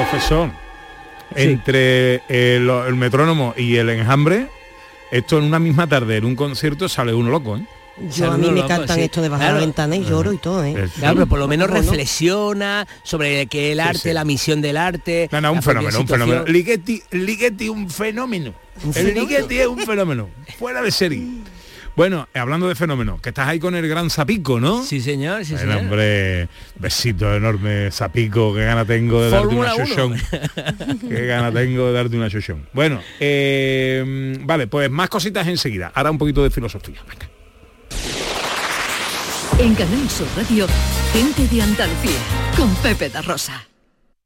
[0.00, 0.50] Profesor,
[1.34, 4.46] entre el, el metrónomo y el enjambre,
[5.10, 7.66] esto en una misma tarde, en un concierto, sale uno loco, ¿eh?
[8.16, 10.88] Yo a mí me cantan esto de la ventana y lloro y todo, ¿eh?
[10.96, 14.12] Claro, pero por lo menos reflexiona sobre que el arte, sí.
[14.14, 15.28] la misión del arte.
[15.32, 16.44] No, no, un fenómeno, un fenómeno.
[16.46, 18.54] Ligeti, Ligeti, un fenómeno.
[18.82, 19.20] el fenómeno?
[19.20, 20.30] Ligeti es un fenómeno.
[20.58, 21.26] Fuera de serie.
[22.00, 24.82] Bueno, hablando de fenómenos, que estás ahí con el gran Zapico, ¿no?
[24.82, 25.76] Sí, señor, sí, El señor.
[25.76, 30.16] hombre, besito enorme, Zapico, qué gana tengo de darte una shoshón.
[31.10, 32.66] qué gana tengo de darte una shoshón.
[32.72, 35.92] Bueno, eh, vale, pues más cositas enseguida.
[35.94, 37.02] Ahora un poquito de filosofía.
[37.06, 37.28] Venga.
[39.58, 40.66] En Canal Sur Radio,
[41.12, 42.18] gente de Andalucía,
[42.56, 43.69] con Pepe da Rosa.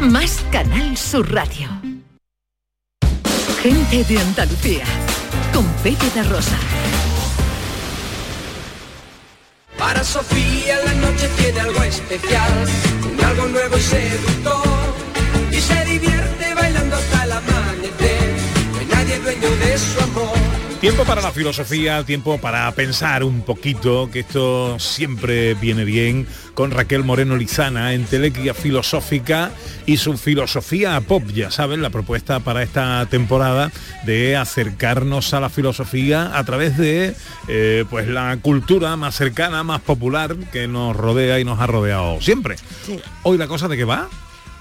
[0.00, 1.68] más Canal Sur Radio.
[3.62, 4.84] Gente de Andalucía,
[5.52, 6.56] con Pepe Rosa.
[9.78, 12.66] Para Sofía la noche tiene algo especial,
[13.24, 14.94] algo nuevo y seductor.
[15.50, 18.36] Y se divierte bailando hasta el amanecer,
[18.72, 20.55] no hay nadie dueño de su amor.
[20.80, 26.70] Tiempo para la filosofía, tiempo para pensar un poquito, que esto siempre viene bien, con
[26.70, 29.50] Raquel Moreno Lizana en Telequia Filosófica
[29.86, 33.72] y su filosofía pop, ya saben, la propuesta para esta temporada
[34.04, 37.16] de acercarnos a la filosofía a través de
[37.48, 42.20] eh, pues la cultura más cercana, más popular que nos rodea y nos ha rodeado
[42.20, 42.56] siempre.
[42.84, 43.00] Sí.
[43.22, 44.08] Hoy la cosa de qué va?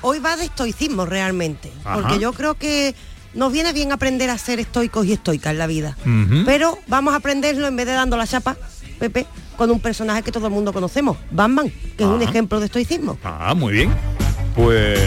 [0.01, 1.95] Hoy va de estoicismo realmente, Ajá.
[1.95, 2.95] porque yo creo que
[3.35, 5.97] nos viene bien aprender a ser estoicos y estoicas en la vida.
[6.45, 8.55] Pero vamos a aprenderlo en vez de dando la chapa,
[8.99, 9.25] Pepe,
[9.57, 12.29] con un personaje que todo el mundo conocemos, Batman, que es un Ajá.
[12.29, 13.17] ejemplo de estoicismo.
[13.23, 13.91] Ah, muy bien.
[14.55, 14.97] Pues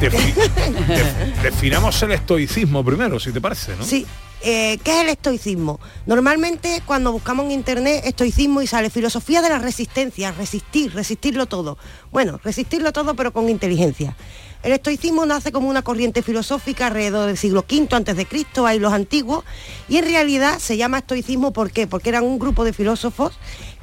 [0.00, 0.34] defi-
[0.88, 3.84] def- definamos el estoicismo primero, si te parece, ¿no?
[3.84, 4.06] Sí.
[4.42, 5.78] eh, ¿Qué es el estoicismo?
[6.06, 11.76] Normalmente cuando buscamos en internet estoicismo y sale filosofía de la resistencia, resistir, resistirlo todo.
[12.12, 14.16] Bueno, resistirlo todo pero con inteligencia.
[14.64, 18.78] El estoicismo nace como una corriente filosófica alrededor del siglo V antes de Cristo, hay
[18.78, 19.44] los antiguos,
[19.90, 21.86] y en realidad se llama estoicismo ¿por qué?
[21.86, 23.34] Porque eran un grupo de filósofos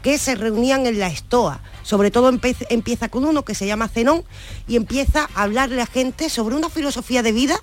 [0.02, 1.62] que se reunían en la estoa.
[1.84, 2.32] Sobre todo
[2.70, 4.24] empieza con uno que se llama Zenón
[4.68, 7.62] y empieza a hablarle a gente sobre una filosofía de vida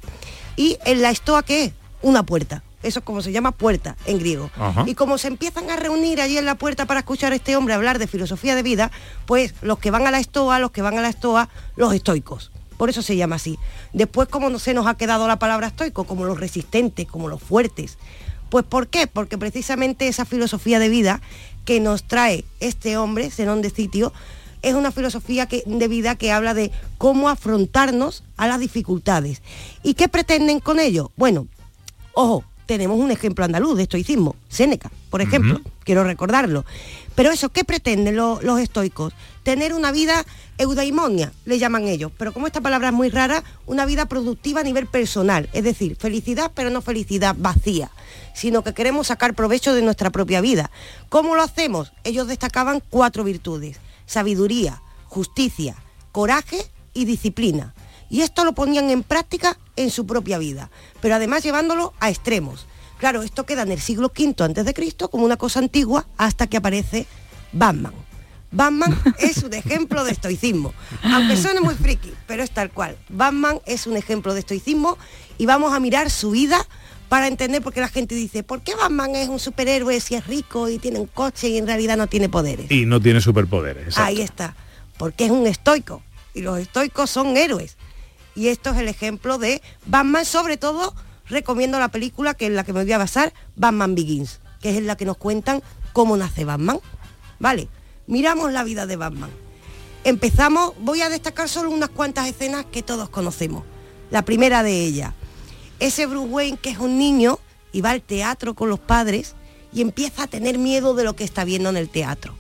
[0.54, 1.72] y en la estoa ¿qué es?
[2.02, 2.62] Una puerta.
[2.84, 4.48] Eso es como se llama puerta en griego.
[4.56, 4.84] Ajá.
[4.86, 7.74] Y como se empiezan a reunir allí en la puerta para escuchar a este hombre
[7.74, 8.92] hablar de filosofía de vida,
[9.26, 12.52] pues los que van a la estoa, los que van a la estoa, los estoicos.
[12.78, 13.58] Por eso se llama así.
[13.92, 17.42] Después, como no se nos ha quedado la palabra estoico, como los resistentes, como los
[17.42, 17.98] fuertes.
[18.48, 19.06] Pues ¿por qué?
[19.06, 21.20] Porque precisamente esa filosofía de vida
[21.66, 24.14] que nos trae este hombre, Zenón de Sitio,
[24.62, 29.42] es una filosofía que- de vida que habla de cómo afrontarnos a las dificultades.
[29.82, 31.12] ¿Y qué pretenden con ello?
[31.16, 31.46] Bueno,
[32.14, 36.66] ojo, tenemos un ejemplo andaluz de estoicismo, Séneca, por ejemplo, quiero recordarlo.
[37.14, 39.14] Pero eso, ¿qué pretenden lo- los estoicos?
[39.42, 40.22] Tener una vida
[40.58, 44.64] eudaimonia, le llaman ellos, pero como esta palabra es muy rara, una vida productiva a
[44.64, 47.90] nivel personal, es decir, felicidad, pero no felicidad vacía,
[48.34, 50.70] sino que queremos sacar provecho de nuestra propia vida.
[51.08, 51.92] ¿Cómo lo hacemos?
[52.04, 55.74] Ellos destacaban cuatro virtudes, sabiduría, justicia,
[56.12, 56.58] coraje
[56.92, 57.72] y disciplina.
[58.10, 62.66] Y esto lo ponían en práctica en su propia vida, pero además llevándolo a extremos.
[62.98, 66.46] Claro, esto queda en el siglo V antes de Cristo como una cosa antigua hasta
[66.46, 67.06] que aparece
[67.52, 67.92] Batman.
[68.50, 72.96] Batman es un ejemplo de estoicismo, aunque suene muy friki, pero es tal cual.
[73.08, 74.96] Batman es un ejemplo de estoicismo
[75.36, 76.66] y vamos a mirar su vida
[77.08, 80.26] para entender por qué la gente dice, ¿por qué Batman es un superhéroe si es
[80.26, 82.70] rico y tiene un coche y en realidad no tiene poderes?
[82.70, 83.88] Y no tiene superpoderes.
[83.88, 84.08] exacto.
[84.08, 84.56] Ahí está,
[84.98, 86.02] porque es un estoico
[86.34, 87.76] y los estoicos son héroes.
[88.34, 90.94] Y esto es el ejemplo de Batman, sobre todo
[91.28, 94.76] recomiendo la película que en la que me voy a basar, Batman Begins, que es
[94.76, 95.62] en la que nos cuentan
[95.92, 96.80] cómo nace Batman.
[97.38, 97.68] Vale,
[98.06, 99.30] miramos la vida de Batman.
[100.04, 103.64] Empezamos, voy a destacar solo unas cuantas escenas que todos conocemos.
[104.10, 105.12] La primera de ellas.
[105.80, 107.38] Ese Bruce Wayne que es un niño
[107.72, 109.34] y va al teatro con los padres
[109.72, 112.34] y empieza a tener miedo de lo que está viendo en el teatro.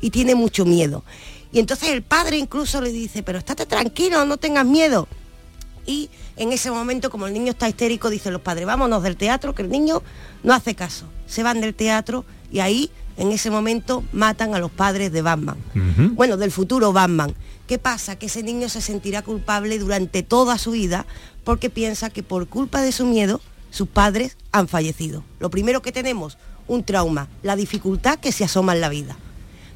[0.00, 1.02] Y tiene mucho miedo.
[1.50, 5.08] Y entonces el padre incluso le dice, pero estate tranquilo, no tengas miedo.
[5.86, 9.54] Y en ese momento, como el niño está histérico, dicen los padres, vámonos del teatro,
[9.54, 10.02] que el niño
[10.42, 11.06] no hace caso.
[11.26, 15.56] Se van del teatro y ahí, en ese momento, matan a los padres de Batman.
[16.14, 17.34] Bueno, del futuro Batman.
[17.66, 18.16] ¿Qué pasa?
[18.16, 21.06] Que ese niño se sentirá culpable durante toda su vida
[21.44, 25.24] porque piensa que por culpa de su miedo, sus padres han fallecido.
[25.40, 29.16] Lo primero que tenemos, un trauma, la dificultad que se asoma en la vida.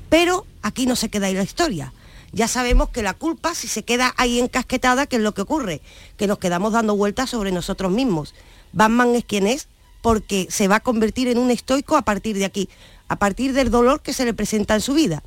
[0.09, 1.93] Pero aquí no se queda ahí la historia.
[2.33, 5.81] Ya sabemos que la culpa, si se queda ahí encasquetada, ¿qué es lo que ocurre?
[6.17, 8.35] Que nos quedamos dando vueltas sobre nosotros mismos.
[8.73, 9.69] Batman es quien es
[10.03, 12.69] porque se va a convertir en un estoico a partir de aquí,
[13.09, 15.23] a partir del dolor que se le presenta en su vida.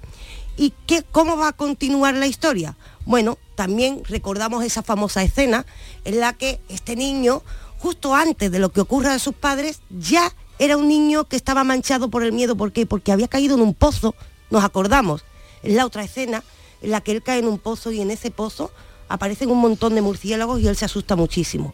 [0.58, 2.78] ¿Y qué, cómo va a continuar la historia?
[3.06, 5.66] Bueno, también recordamos esa famosa escena
[6.06, 7.42] en la que este niño,
[7.80, 11.64] justo antes de lo que ocurra a sus padres, ya era un niño que estaba
[11.64, 12.56] manchado por el miedo.
[12.56, 12.86] ¿Por qué?
[12.86, 14.14] Porque había caído en un pozo,
[14.52, 15.24] nos acordamos.
[15.64, 16.44] En la otra escena,
[16.82, 18.72] en la que él cae en un pozo y en ese pozo
[19.08, 21.74] aparecen un montón de murciélagos y él se asusta muchísimo.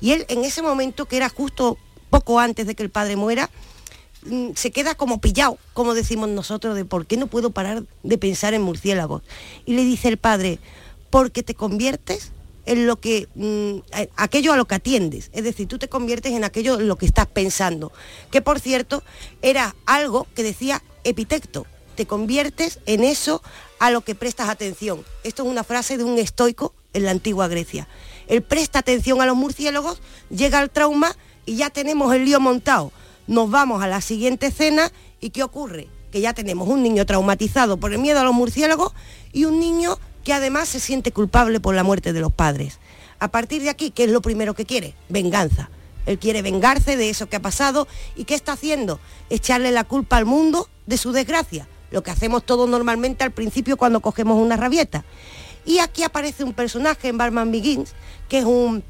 [0.00, 1.78] Y él en ese momento, que era justo
[2.10, 3.50] poco antes de que el padre muera,
[4.24, 8.18] mm, se queda como pillado, como decimos nosotros, de por qué no puedo parar de
[8.18, 9.22] pensar en murciélagos.
[9.64, 10.58] Y le dice el padre,
[11.10, 12.32] porque te conviertes
[12.66, 13.78] en lo que mm,
[14.16, 17.06] aquello a lo que atiendes, es decir, tú te conviertes en aquello en lo que
[17.06, 17.92] estás pensando,
[18.30, 19.02] que por cierto
[19.40, 21.64] era algo que decía Epitecto,
[21.94, 23.40] te conviertes en eso
[23.78, 25.04] a lo que prestas atención.
[25.24, 27.88] Esto es una frase de un estoico en la antigua Grecia.
[28.26, 32.92] Él presta atención a los murciélagos, llega al trauma y ya tenemos el lío montado.
[33.26, 35.88] Nos vamos a la siguiente escena y ¿qué ocurre?
[36.10, 38.92] Que ya tenemos un niño traumatizado por el miedo a los murciélagos
[39.32, 42.78] y un niño que además se siente culpable por la muerte de los padres.
[43.18, 44.94] A partir de aquí, ¿qué es lo primero que quiere?
[45.08, 45.70] Venganza.
[46.06, 49.00] Él quiere vengarse de eso que ha pasado y ¿qué está haciendo?
[49.28, 53.76] Echarle la culpa al mundo de su desgracia lo que hacemos todos normalmente al principio
[53.76, 55.04] cuando cogemos una rabieta.
[55.64, 57.94] Y aquí aparece un personaje en Barman Begins,
[58.28, 58.84] que es un,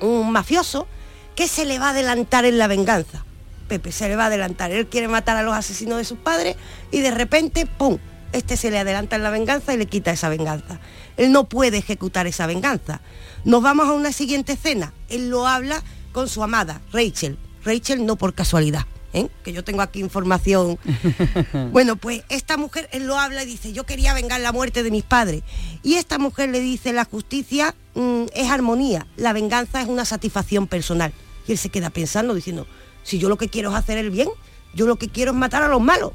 [0.00, 0.86] un mafioso,
[1.34, 3.24] que se le va a adelantar en la venganza.
[3.68, 4.72] Pepe se le va a adelantar.
[4.72, 6.56] Él quiere matar a los asesinos de sus padres
[6.90, 7.98] y de repente, ¡pum!
[8.32, 10.78] Este se le adelanta en la venganza y le quita esa venganza.
[11.16, 13.00] Él no puede ejecutar esa venganza.
[13.44, 14.92] Nos vamos a una siguiente escena.
[15.08, 15.82] Él lo habla
[16.12, 17.38] con su amada, Rachel.
[17.64, 18.86] Rachel no por casualidad.
[19.12, 19.28] ¿Eh?
[19.42, 20.78] que yo tengo aquí información.
[21.72, 24.90] bueno, pues esta mujer, él lo habla y dice, yo quería vengar la muerte de
[24.90, 25.42] mis padres.
[25.82, 30.66] Y esta mujer le dice, la justicia mm, es armonía, la venganza es una satisfacción
[30.66, 31.12] personal.
[31.46, 32.66] Y él se queda pensando, diciendo,
[33.02, 34.28] si yo lo que quiero es hacer el bien,
[34.74, 36.12] yo lo que quiero es matar a los malos.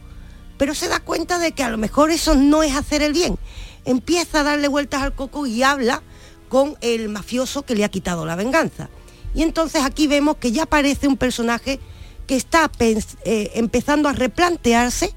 [0.57, 3.37] Pero se da cuenta de que a lo mejor eso no es hacer el bien.
[3.83, 6.01] Empieza a darle vueltas al coco y habla
[6.47, 8.89] con el mafioso que le ha quitado la venganza.
[9.33, 11.81] Y entonces aquí vemos que ya aparece un personaje
[12.25, 15.13] que está eh, empezando a replantearse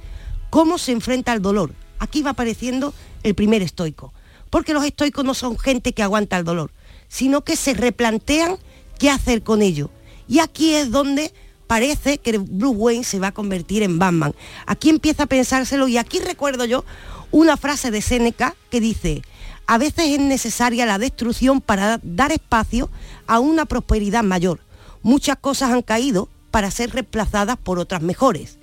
[0.51, 1.73] cómo se enfrenta al dolor.
[1.99, 4.13] Aquí va apareciendo el primer estoico,
[4.51, 6.71] porque los estoicos no son gente que aguanta el dolor,
[7.09, 8.57] sino que se replantean
[8.99, 9.91] qué hacer con ello.
[10.29, 11.33] Y aquí es donde
[11.67, 14.35] parece que Bruce Wayne se va a convertir en Batman.
[14.67, 16.85] Aquí empieza a pensárselo y aquí recuerdo yo
[17.31, 19.23] una frase de Séneca que dice,
[19.67, 22.91] a veces es necesaria la destrucción para dar espacio
[23.27, 24.61] a una prosperidad mayor.
[25.03, 28.59] Muchas cosas han caído para ser reemplazadas por otras mejores.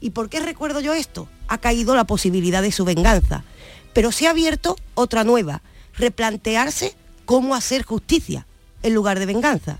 [0.00, 1.28] ¿Y por qué recuerdo yo esto?
[1.48, 3.44] Ha caído la posibilidad de su venganza,
[3.92, 5.62] pero se ha abierto otra nueva,
[5.94, 8.46] replantearse cómo hacer justicia
[8.82, 9.78] en lugar de venganza.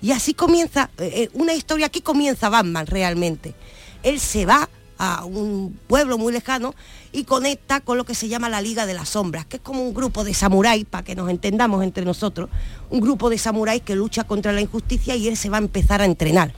[0.00, 3.54] Y así comienza, eh, eh, una historia, aquí comienza Batman realmente.
[4.02, 6.74] Él se va a un pueblo muy lejano
[7.12, 9.82] y conecta con lo que se llama la Liga de las Sombras, que es como
[9.82, 12.50] un grupo de samuráis, para que nos entendamos entre nosotros,
[12.90, 16.02] un grupo de samuráis que lucha contra la injusticia y él se va a empezar
[16.02, 16.52] a entrenar.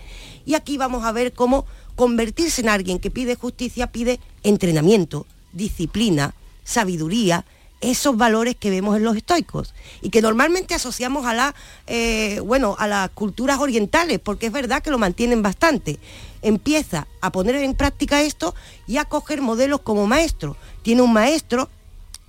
[0.51, 6.35] Y aquí vamos a ver cómo convertirse en alguien que pide justicia pide entrenamiento, disciplina,
[6.65, 7.45] sabiduría,
[7.81, 11.55] esos valores que vemos en los estoicos y que normalmente asociamos a la
[11.87, 16.01] eh, bueno a las culturas orientales porque es verdad que lo mantienen bastante.
[16.43, 18.53] Empieza a poner en práctica esto
[18.89, 20.57] y a coger modelos como maestro.
[20.83, 21.69] Tiene un maestro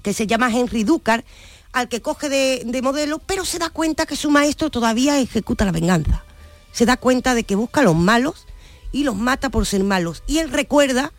[0.04, 1.26] que se llama Henry Ducar
[1.74, 5.72] al que coge de modelo pero se da cuenta que su maestro todavía ejecuta la
[5.72, 6.24] venganza
[6.72, 8.47] se da cuenta de que busca a los malos
[8.91, 10.24] y los mata por ser malos.
[10.28, 11.11] Y él recuerda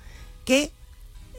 [0.45, 0.73] que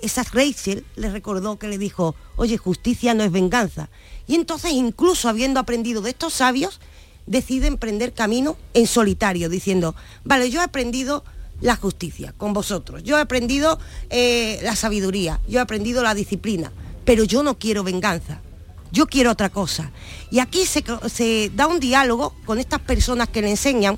[0.02, 3.90] esa Rachel le recordó que le dijo, oye, justicia no es venganza.
[4.28, 6.80] Y entonces, incluso habiendo aprendido de estos sabios,
[7.26, 11.24] decide emprender camino en solitario, diciendo, vale, yo he aprendido
[11.62, 16.72] la justicia con vosotros, yo he aprendido eh, la sabiduría, yo he aprendido la disciplina,
[17.06, 18.42] pero yo no quiero venganza.
[18.94, 19.92] Yo quiero otra cosa.
[20.30, 23.98] Y aquí se, da un diálogo con estas personas que le enseñan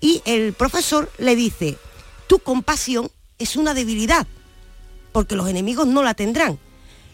[0.00, 1.76] y el profesor le dice,
[2.26, 4.26] tu compasión es una debilidad,
[5.12, 6.58] porque los enemigos no la tendrán.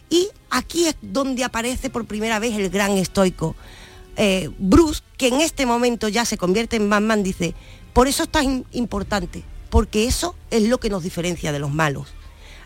[0.09, 3.57] Y aquí es donde aparece por primera vez el gran estoico.
[4.17, 7.55] Eh, Bruce, que en este momento ya se convierte en Batman, dice,
[7.93, 12.16] por eso es tan importante, porque eso es lo que nos diferencia de los malos.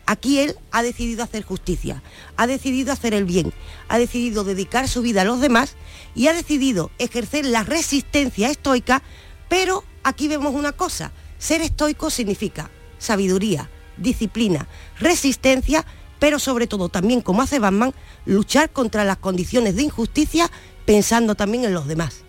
[0.06, 2.02] Aquí él ha decidido hacer justicia,
[2.36, 3.52] ha decidido hacer el bien,
[3.88, 5.76] ha decidido dedicar su vida a los demás
[6.14, 9.02] y ha decidido ejercer la resistencia estoica,
[9.48, 14.66] pero aquí vemos una cosa, ser estoico significa sabiduría, disciplina,
[14.98, 15.84] resistencia,
[16.18, 17.94] pero sobre todo también, como hace Batman,
[18.26, 20.50] luchar contra las condiciones de injusticia
[20.84, 22.24] pensando también en los demás.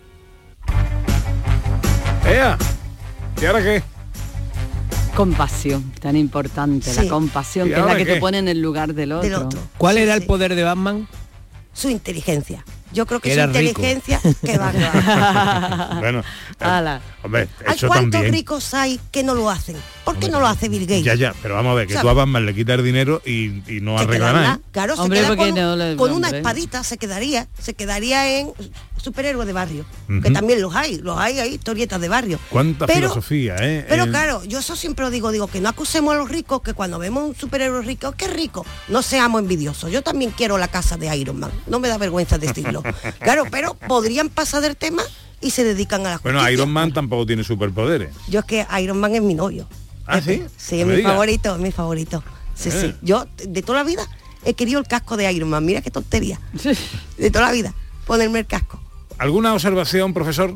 [2.26, 2.56] ¡Ea!
[3.40, 3.82] ¿Y ahora qué?
[5.16, 7.02] Compasión, tan importante, Sí.
[7.04, 8.14] la compasión, ¿Y que es la que qué?
[8.14, 9.28] te pone en el lugar del otro.
[9.28, 9.60] Del otro.
[9.76, 11.06] ¿Cuál era el poder de Batman?
[11.74, 12.64] Su inteligencia.
[12.92, 13.46] Yo creo que su rico.
[13.58, 15.96] inteligencia que va, va.
[16.00, 16.24] bueno, eh,
[16.64, 17.00] Ala.
[17.22, 18.32] hombre, ¿Hay eso cuántos también.
[18.34, 19.76] ricos hay que no lo hacen?
[20.04, 21.04] ¿Por qué no lo hace Bill Gates?
[21.04, 22.02] Ya, ya, pero vamos a ver, que ¿Sabes?
[22.02, 24.54] tú a Batman le quitas el dinero y, y no arregla nada.
[24.60, 24.64] ¿eh?
[24.72, 28.52] Claro, Hombre, se queda con, no le- con una espadita, se quedaría, se quedaría en
[29.00, 29.84] superhéroe de barrio.
[30.22, 32.38] Que también los hay, los hay, hay historietas de barrio.
[32.50, 33.86] Cuánta Pero- filosofía, ¿eh?
[33.88, 36.62] Pero Eh, claro, yo eso siempre lo digo, digo, que no acusemos a los ricos,
[36.62, 39.90] que cuando vemos un superhéroe rico, qué rico, no seamos envidiosos.
[39.92, 42.81] Yo también quiero la casa de Iron Man, no me da vergüenza decirlo.
[43.20, 45.02] Claro, pero podrían pasar del tema
[45.40, 46.54] y se dedican a la Bueno, justicia.
[46.54, 48.14] Iron Man tampoco tiene superpoderes.
[48.28, 49.66] Yo es que Iron Man es mi novio.
[50.06, 50.42] ¿Ah, sí?
[50.56, 52.22] Sí, es mi favorito, es mi favorito.
[52.54, 52.72] Sí, Eh.
[52.72, 52.94] sí.
[53.02, 54.06] Yo de toda la vida
[54.44, 55.64] he querido el casco de Iron Man.
[55.64, 56.40] Mira qué tontería.
[57.18, 57.74] De toda la vida,
[58.06, 58.80] ponerme el casco.
[59.18, 60.54] ¿Alguna observación, profesor?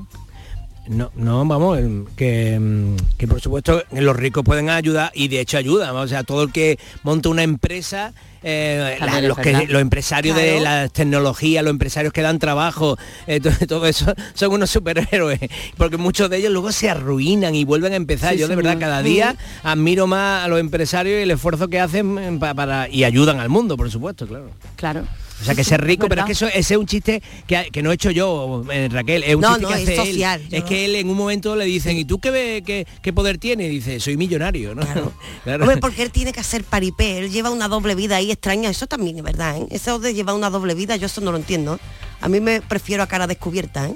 [0.89, 5.41] No, no, vamos, em, que, mm, que por supuesto los ricos pueden ayudar y de
[5.41, 5.95] hecho ayudan.
[5.97, 8.12] O sea, todo el que monta una empresa,
[8.43, 10.64] eh, la- los, que, los empresarios de Claro.
[10.82, 15.41] la tecnología, los empresarios que dan trabajo, eh, to- todo, eso son unos superhéroes,
[15.76, 18.34] porque muchos de ellos luego se arruinan y vuelven a empezar.
[18.34, 19.34] Sí, Yo de verdad cada día
[19.64, 23.41] admiro más a los empresarios y el esfuerzo que hacen em, pa- para y ayudan
[23.41, 24.51] al mundo, por supuesto, claro.
[24.76, 25.03] Claro.
[25.41, 27.82] O sea, que ser rico, pero es que eso, ese es un chiste que, que
[27.82, 30.16] no he hecho yo, eh, Raquel, es un No, chiste no, que es hace él.
[30.51, 33.12] yo Es que él en un momento le dicen, ¿y tú qué, ve- qué, qué
[33.12, 33.66] poder tienes?
[33.66, 34.82] Y dice, soy millonario, ¿no?
[35.45, 35.64] Claro.
[35.64, 38.87] Hombre, porque él tiene que hacer paripé, él lleva una doble vida ahí extraña, eso
[38.87, 39.66] también es verdad, ¿eh?
[39.70, 41.78] Eso de llevar una doble vida, yo eso no lo entiendo.
[42.20, 43.95] A mí me prefiero a cara descubierta, ¿eh?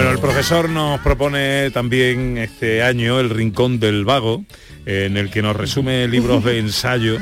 [0.00, 4.42] Bueno, el profesor nos propone también este año el Rincón del Vago,
[4.86, 7.18] eh, en el que nos resume libros de ensayo.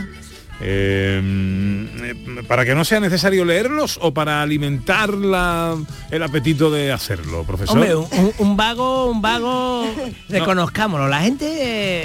[0.60, 2.14] eh,
[2.46, 5.76] para que no sea necesario leerlos o para alimentar la-
[6.12, 7.76] el apetito de hacerlo, profesor.
[7.76, 9.84] Hombre, un, un- un vago, un vago,
[10.28, 11.46] reconozcámoslo, la gente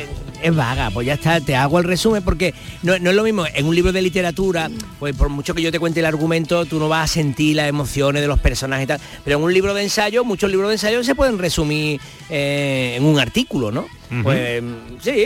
[0.02, 0.08] eh,
[0.44, 3.46] es vaga, pues ya está, te hago el resumen porque no, no es lo mismo,
[3.52, 4.70] en un libro de literatura,
[5.00, 7.68] pues por mucho que yo te cuente el argumento, tú no vas a sentir las
[7.70, 10.76] emociones de los personajes y tal, pero en un libro de ensayo, muchos libros de
[10.76, 13.88] ensayo se pueden resumir eh, en un artículo, ¿no?
[14.22, 14.62] Pues
[15.02, 15.26] sí,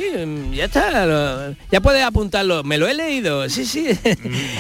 [0.54, 3.88] ya está, ya puedes apuntarlo, me lo he leído, sí, sí.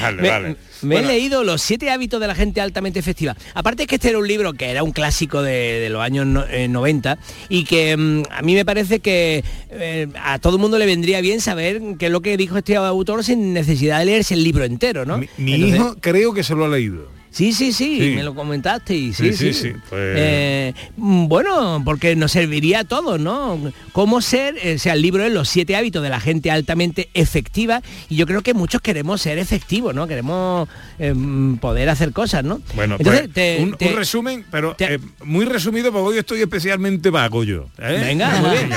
[0.01, 0.55] Vale, Me- vale.
[0.82, 1.09] Me Bueno.
[1.09, 3.36] he leído Los siete hábitos de la gente altamente efectiva.
[3.53, 6.25] Aparte es que este era un libro que era un clásico de, de los años
[6.25, 7.17] no- eh, 90
[7.49, 11.21] y que mm, a mí me parece que eh, a todo el mundo le vendría
[11.21, 14.63] bien saber qué es lo que dijo este autor sin necesidad de leerse el libro
[14.65, 15.17] entero, ¿no?
[15.17, 17.16] Mi, mi Entonces- hijo creo que se lo ha leído.
[17.30, 18.15] Sí, sí, sí, Sí.
[18.15, 19.71] me lo comentaste y sí, Sí, sí.
[19.89, 23.59] pues- Eh, bueno, porque nos serviría a todos, ¿no?
[23.91, 27.09] Cómo ser, eh, o sea, el libro es Los siete hábitos de la gente altamente
[27.13, 30.07] efectiva y yo creo que muchos queremos ser efectivos, ¿no?
[30.07, 30.67] Queremos
[30.99, 31.13] eh,
[31.61, 32.59] poder hacer cosas, ¿no?
[32.75, 36.17] Bueno, Entonces, pues, te- un, te- un resumen, pero te- eh, muy resumido porque hoy
[36.17, 37.69] estoy especialmente vago yo.
[37.78, 38.69] Venga, muy bien.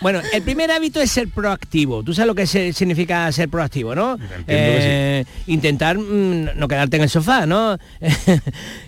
[0.00, 2.02] Bueno, el primer hábito es ser proactivo.
[2.02, 4.16] Tú sabes lo que se- significa ser proactivo, ¿no?
[4.46, 7.76] que Intentar mm, no quedarte en el sofá, ¿no?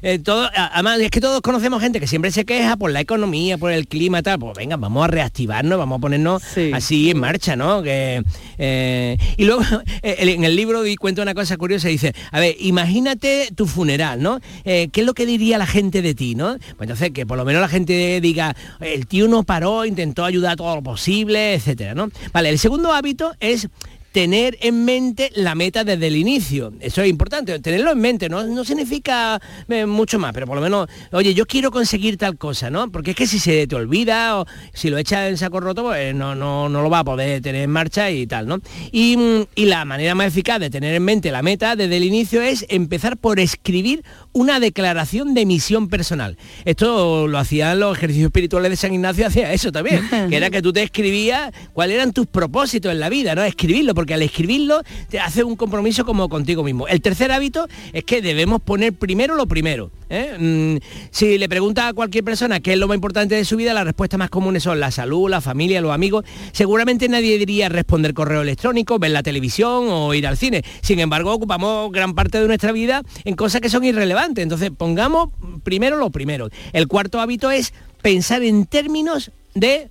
[0.04, 3.00] Eh, todo, a- además, es que todos conocemos gente que siempre se queja por la
[3.00, 4.38] economía, por el clima y tal.
[4.40, 6.42] Pues venga, vamos a reactivarnos, vamos a ponernos
[6.72, 7.82] así en marcha, ¿no?
[7.82, 8.22] Que,
[8.58, 9.62] eh, y luego
[10.02, 14.20] eh, en el libro di cuenta una cosa curiosa, dice, a ver, imagínate tu funeral,
[14.22, 14.40] ¿no?
[14.64, 16.56] Eh, ¿Qué es lo que diría la gente de ti, no?
[16.58, 20.56] Pues entonces que por lo menos la gente diga, el tío no paró, intentó ayudar
[20.56, 22.10] todo lo posible, etcétera, ¿no?
[22.32, 23.68] Vale, el segundo hábito es
[24.12, 26.72] tener en mente la meta desde el inicio.
[26.80, 30.62] Eso es importante, tenerlo en mente, no, no significa eh, mucho más, pero por lo
[30.62, 32.90] menos, oye, yo quiero conseguir tal cosa, ¿no?
[32.90, 36.14] Porque es que si se te olvida o si lo echas en saco roto, pues
[36.14, 38.60] no, no, no lo va a poder tener en marcha y tal, ¿no?
[38.92, 42.04] Y, mm, y la manera más eficaz de tener en mente la meta desde el
[42.04, 46.36] inicio es empezar por escribir una declaración de misión personal.
[46.64, 50.62] Esto lo hacían los ejercicios espirituales de San Ignacio, hacía eso también, que era que
[50.62, 53.42] tú te escribías cuáles eran tus propósitos en la vida, ¿no?
[53.42, 56.88] Escribirlo, porque al escribirlo te hace un compromiso como contigo mismo.
[56.88, 59.92] El tercer hábito es que debemos poner primero lo primero.
[60.10, 60.36] ¿eh?
[60.36, 63.72] Mm, si le pregunta a cualquier persona qué es lo más importante de su vida,
[63.72, 66.24] las respuestas más comunes son la salud, la familia, los amigos.
[66.50, 70.64] Seguramente nadie diría responder correo electrónico, ver la televisión o ir al cine.
[70.80, 74.42] Sin embargo, ocupamos gran parte de nuestra vida en cosas que son irrelevantes.
[74.42, 75.28] Entonces, pongamos
[75.62, 76.48] primero lo primero.
[76.72, 77.72] El cuarto hábito es
[78.02, 79.90] pensar en términos de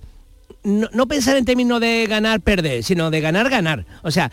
[0.64, 3.84] no, pensar en términos de ganar, perder, sino de ganar, ganar.
[4.02, 4.30] O sea,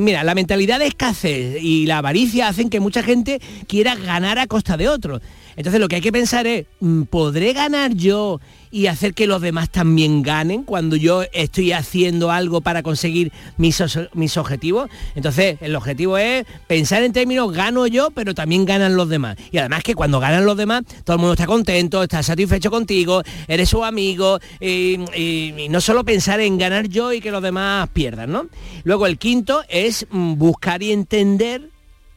[0.00, 4.46] mira, la mentalidad de escasez y la avaricia hacen que mucha gente quiera ganar a
[4.46, 5.20] costa de otros.
[5.56, 8.40] Entonces lo que hay que pensar es, mm, ¿podré ganar yo
[8.70, 13.82] y hacer que los demás también ganen cuando yo estoy haciendo algo para conseguir mis,
[14.14, 14.88] mis objetivos?
[15.14, 19.36] Entonces el objetivo es pensar en términos gano yo, pero también ganan los demás.
[19.50, 23.22] Y además que cuando ganan los demás, todo el mundo está contento, está satisfecho contigo,
[23.48, 27.42] eres su amigo, y, y- y no solo pensar en ganar yo y que los
[27.42, 28.46] demás pierdan, ¿no?
[28.84, 31.70] Luego el quinto es mm, buscar y entender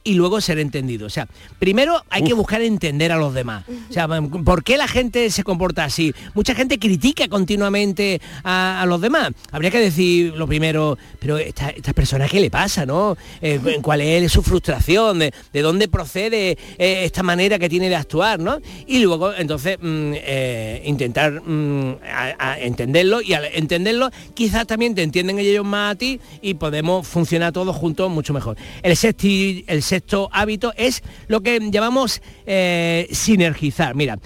[0.03, 1.07] y luego ser entendido.
[1.07, 1.27] O sea,
[1.59, 3.63] primero hay que buscar entender a los demás.
[3.89, 6.13] O sea, ¿por qué la gente se comporta así?
[6.33, 9.31] Mucha gente critica continuamente a, a los demás.
[9.51, 13.15] Habría que decir lo primero, pero esta, esta persona, ¿qué le pasa, no?
[13.41, 15.19] Eh, ¿Cuál es su frustración?
[15.19, 18.59] ¿De, de dónde procede eh, esta manera que tiene de actuar, no?
[18.87, 24.95] Y luego, entonces, mm, eh, intentar mm, a- a entenderlo y al entenderlo, quizás también
[24.95, 28.57] te entienden ellos más a ti y podemos funcionar todos juntos mucho mejor.
[28.81, 33.93] El sexti- el sexto hábito es lo que llamamos eh, sinergizar.
[33.93, 34.17] Mira,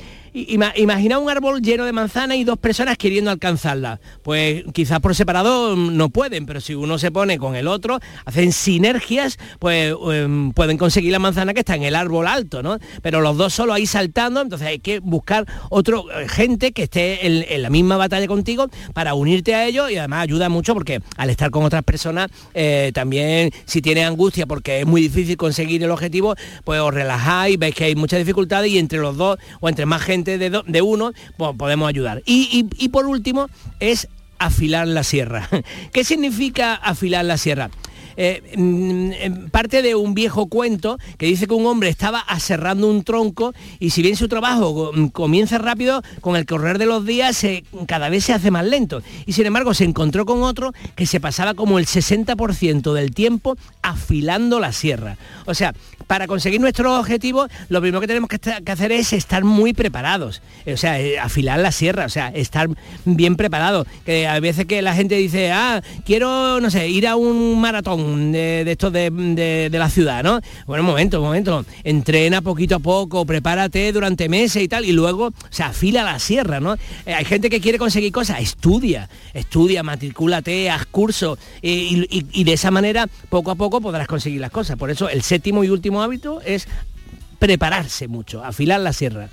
[0.47, 3.99] ima- imagina un árbol lleno de manzanas y dos personas queriendo alcanzarla.
[4.23, 7.99] Pues quizás por separado mm, no pueden, pero si uno se pone con el otro,
[8.25, 12.77] hacen sinergias, pues em, pueden conseguir la manzana que está en el árbol alto, ¿no?
[13.01, 17.25] Pero los dos solo ahí saltando, entonces hay que buscar otro eh, gente que esté
[17.25, 21.29] en, la misma batalla contigo para unirte a ellos y además ayuda mucho porque al
[21.29, 25.91] estar con otras personas eh, también si tienes angustia porque es muy difícil conseguir el
[25.91, 29.85] objetivo, pues os relajáis, veis que hay muchas dificultades y entre los dos o entre
[29.85, 31.13] más gente de, uno,
[31.57, 32.21] podemos ayudar.
[32.25, 33.47] Y- y por último
[33.79, 34.07] es
[34.39, 35.47] afilar la sierra.
[35.93, 37.69] ¿Qué significa afilar la sierra?
[38.19, 42.89] Eh, mm, em, parte de un viejo cuento que dice que un hombre estaba aserrando
[42.89, 47.05] un tronco y si bien su trabajo mm, comienza rápido, con el correr de los
[47.05, 47.45] días
[47.87, 49.03] cada vez se hace más lento.
[49.25, 53.55] Y sin embargo se encontró con otro que se pasaba como el 60% del tiempo
[53.83, 55.17] afilando la sierra.
[55.45, 55.73] O sea,
[56.07, 60.41] para conseguir nuestros objetivos, lo primero que tenemos que, que hacer es estar muy preparados.
[60.65, 62.67] O sea, eh, afilar la sierra, o sea, estar
[63.05, 63.87] bien preparados.
[64.05, 68.06] Que a veces que la gente dice, ah, quiero, no sé, ir a un maratón
[68.15, 70.39] de, de estos de, de- la ciudad, ¿no?
[70.65, 71.65] Bueno, un momento, un momento.
[71.83, 76.17] Entrena poquito a poco, prepárate durante meses y tal, y luego, o sea, afila la
[76.19, 76.73] sierra, ¿no?
[77.05, 82.43] Eh, hay gente que quiere conseguir cosas, estudia, estudia, matricúlate, haz cursos, y, y- y
[82.43, 84.77] de esa manera, poco a poco podrás conseguir las cosas.
[84.77, 86.67] Por eso, el séptimo y último hábito es
[87.39, 89.29] prepararse mucho, afilar la sierra.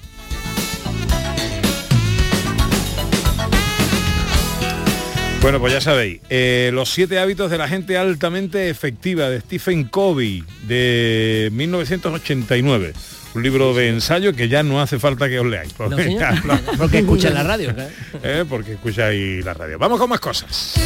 [5.45, 9.85] Bueno, pues ya sabéis, eh, los siete hábitos de la gente altamente efectiva de Stephen
[9.85, 12.95] Covey de 1989.
[13.35, 15.71] Un libro de ensayo que ya no hace falta que os leáis.
[15.75, 16.15] Porque,
[16.45, 17.91] No, Porque escuchan la radio, claro.
[18.23, 19.79] Eh, porque escucháis la radio.
[19.79, 20.77] Vamos con más cosas.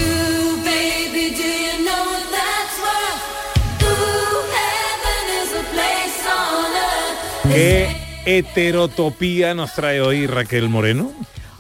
[7.44, 7.96] ¿Qué
[8.26, 11.12] heterotopía nos trae hoy Raquel Moreno?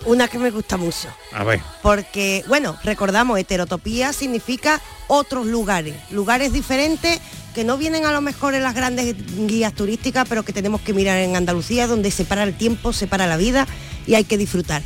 [0.08, 1.08] Una que me gusta mucho.
[1.32, 1.60] A ver.
[1.82, 7.20] Porque, bueno, recordamos, heterotopía significa otros lugares, lugares diferentes
[7.54, 9.14] que no vienen a lo mejor en las grandes
[9.46, 13.06] guías turísticas, pero que tenemos que mirar en Andalucía, donde se para el tiempo, se
[13.06, 13.66] para la vida
[14.06, 14.80] y hay que disfrutar.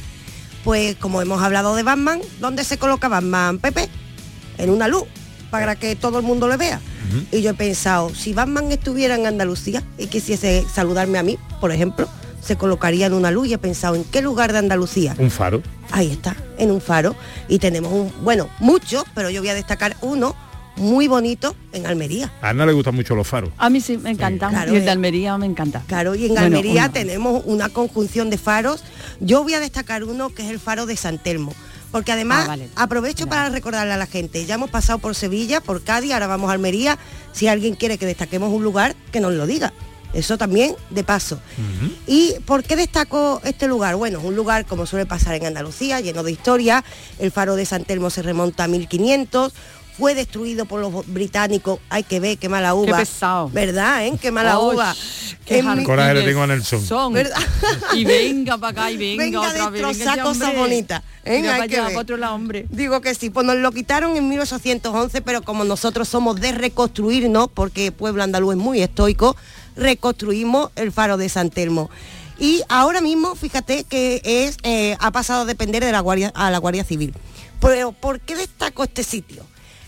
[0.64, 3.88] Pues como hemos hablado de Batman, ¿dónde se coloca Batman, Pepe?
[4.58, 5.04] En una luz,
[5.52, 6.80] para que todo el mundo le vea.
[7.30, 11.70] Y yo he pensado, si Batman estuviera en Andalucía y quisiese saludarme a mí, por
[11.70, 12.08] ejemplo,
[12.42, 15.14] se colocaría en una luz y he pensado, ¿en qué lugar de Andalucía?
[15.18, 15.62] Un faro.
[15.90, 17.14] Ahí está, en un faro.
[17.48, 20.34] Y tenemos un, bueno, muchos, pero yo voy a destacar uno
[20.76, 22.32] muy bonito en Almería.
[22.40, 23.50] A Ana le gustan mucho los faros.
[23.58, 24.48] A mí sí, me encanta.
[24.48, 24.84] Claro, y el eh.
[24.86, 25.82] de Almería me encanta.
[25.86, 26.92] Claro, y en Bueno, Almería uno.
[26.92, 28.82] tenemos una conjunción de faros.
[29.20, 31.52] Yo voy a destacar uno que es el faro de San Telmo,
[31.90, 32.68] Porque además Ah, vale.
[32.74, 36.48] aprovecho para recordarle a la gente, ya hemos pasado por Sevilla, por Cádiz, ahora vamos
[36.48, 36.98] a Almería.
[37.32, 39.74] Si alguien quiere que destaquemos un lugar, que nos lo diga.
[40.12, 41.38] Eso también de paso.
[42.06, 43.96] ¿Y por qué destaco este lugar?
[43.96, 46.84] Bueno, es un lugar como suele pasar en Andalucía, lleno de historia.
[47.18, 49.52] El faro de San Telmo se remonta a 1500.
[49.96, 51.78] Fue destruido por los británicos.
[51.90, 52.96] Hay que ver qué mala uva.
[52.96, 53.50] pesado.
[53.50, 54.14] ¿Verdad, eh?
[54.20, 54.94] Qué mala Oh, uva.
[55.44, 56.84] qué Coraje le tengo a Nelson.
[56.84, 57.12] Son.
[57.12, 57.36] ¿Verdad?
[57.94, 59.98] Y venga para acá y venga, Venga otra vez.
[59.98, 60.58] venga cosas hombre.
[60.58, 61.02] bonitas.
[61.26, 61.46] ¿eh?
[61.46, 62.66] Hay para otro lado, hombre.
[62.70, 67.48] Digo que sí, pues nos lo quitaron en 1811, pero como nosotros somos de reconstruirnos,
[67.52, 69.36] porque el pueblo andaluz es muy estoico,
[69.76, 71.90] reconstruimos el faro de San Telmo.
[72.38, 76.50] Y ahora mismo, fíjate que es eh, ha pasado a depender de la Guardia, a
[76.50, 77.14] la Guardia Civil.
[77.60, 79.44] Pero, ¿por qué destaco este sitio?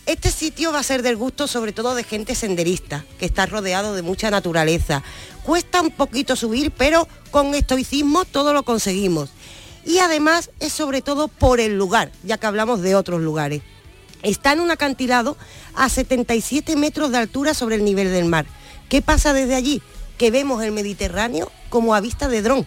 [0.06, 3.94] Este sitio va a ser del gusto sobre todo de gente senderista, que está rodeado
[3.94, 5.02] de mucha naturaleza.
[5.42, 9.30] Cuesta un poquito subir, pero con estoicismo todo lo conseguimos.
[9.86, 13.62] Y además es sobre todo por el lugar, ya que hablamos de otros lugares.
[14.22, 15.36] Está en un acantilado
[15.74, 18.46] a 77 metros de altura sobre el nivel del mar.
[18.88, 19.82] ¿Qué pasa desde allí?
[20.18, 22.66] Que vemos el Mediterráneo como a vista de dron,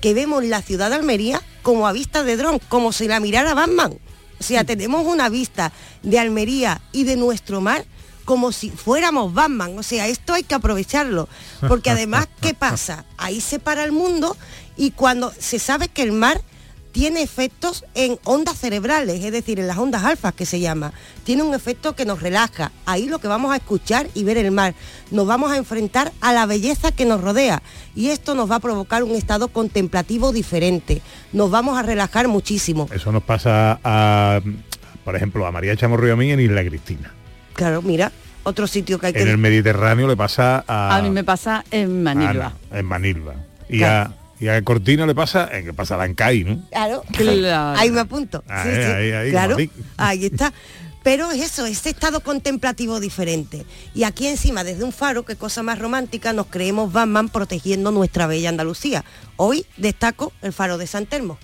[0.00, 3.54] que vemos la ciudad de Almería como a vista de dron, como si la mirara
[3.54, 3.98] Batman.
[4.38, 7.84] O sea, tenemos una vista de Almería y de nuestro mar
[8.24, 9.78] como si fuéramos Batman.
[9.78, 11.28] O sea, esto hay que aprovecharlo.
[11.66, 13.06] Porque además, ¿qué pasa?
[13.16, 14.36] Ahí se para el mundo
[14.76, 16.42] y cuando se sabe que el mar
[16.96, 20.94] tiene efectos en ondas cerebrales, es decir, en las ondas alfas que se llama.
[21.24, 22.72] Tiene un efecto que nos relaja.
[22.86, 24.74] Ahí lo que vamos a escuchar y ver el mar.
[25.10, 27.62] Nos vamos a enfrentar a la belleza que nos rodea.
[27.94, 31.02] Y esto nos va a provocar un estado contemplativo diferente.
[31.34, 32.88] Nos vamos a relajar muchísimo.
[32.90, 34.40] Eso nos pasa a,
[35.04, 37.12] por ejemplo, a María Chamorro y a mí en Isla Cristina.
[37.52, 38.10] Claro, mira,
[38.42, 39.20] otro sitio que hay que...
[39.20, 42.54] En el Mediterráneo le pasa a, A mí me pasa en Manilva.
[42.70, 43.34] Ana, en Manilva.
[43.68, 44.14] Y, Claro.
[44.18, 46.62] a, y a Cortina le pasa en que pasa a Lancay, ¿no?
[46.70, 47.78] Claro, Claro.
[47.78, 48.44] ahí me apunto.
[48.48, 48.82] Ahí, Sí, sí.
[48.90, 50.52] ahí, ahí, claro, está.
[51.02, 53.64] Pero es eso, ese estado contemplativo diferente.
[53.94, 58.26] Y aquí encima, desde un faro, qué cosa más romántica, nos creemos Batman protegiendo nuestra
[58.26, 59.04] bella Andalucía.
[59.36, 61.38] Hoy destaco el faro de San Telmo.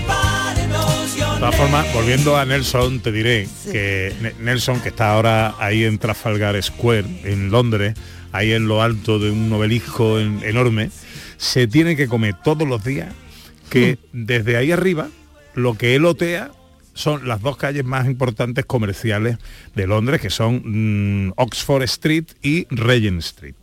[0.00, 5.84] De todas formas, volviendo a Nelson, te diré que Ne- Nelson, que está ahora ahí
[5.84, 7.94] en Trafalgar Square, en Londres,
[8.32, 10.90] ahí en lo alto de un obelisco en- enorme,
[11.36, 13.12] se tiene que comer todos los días
[13.70, 15.08] que desde ahí arriba
[15.54, 16.50] lo que él otea
[16.94, 19.38] son las dos calles más importantes comerciales
[19.74, 23.54] de Londres, que son mm, Oxford Street y Regent Street.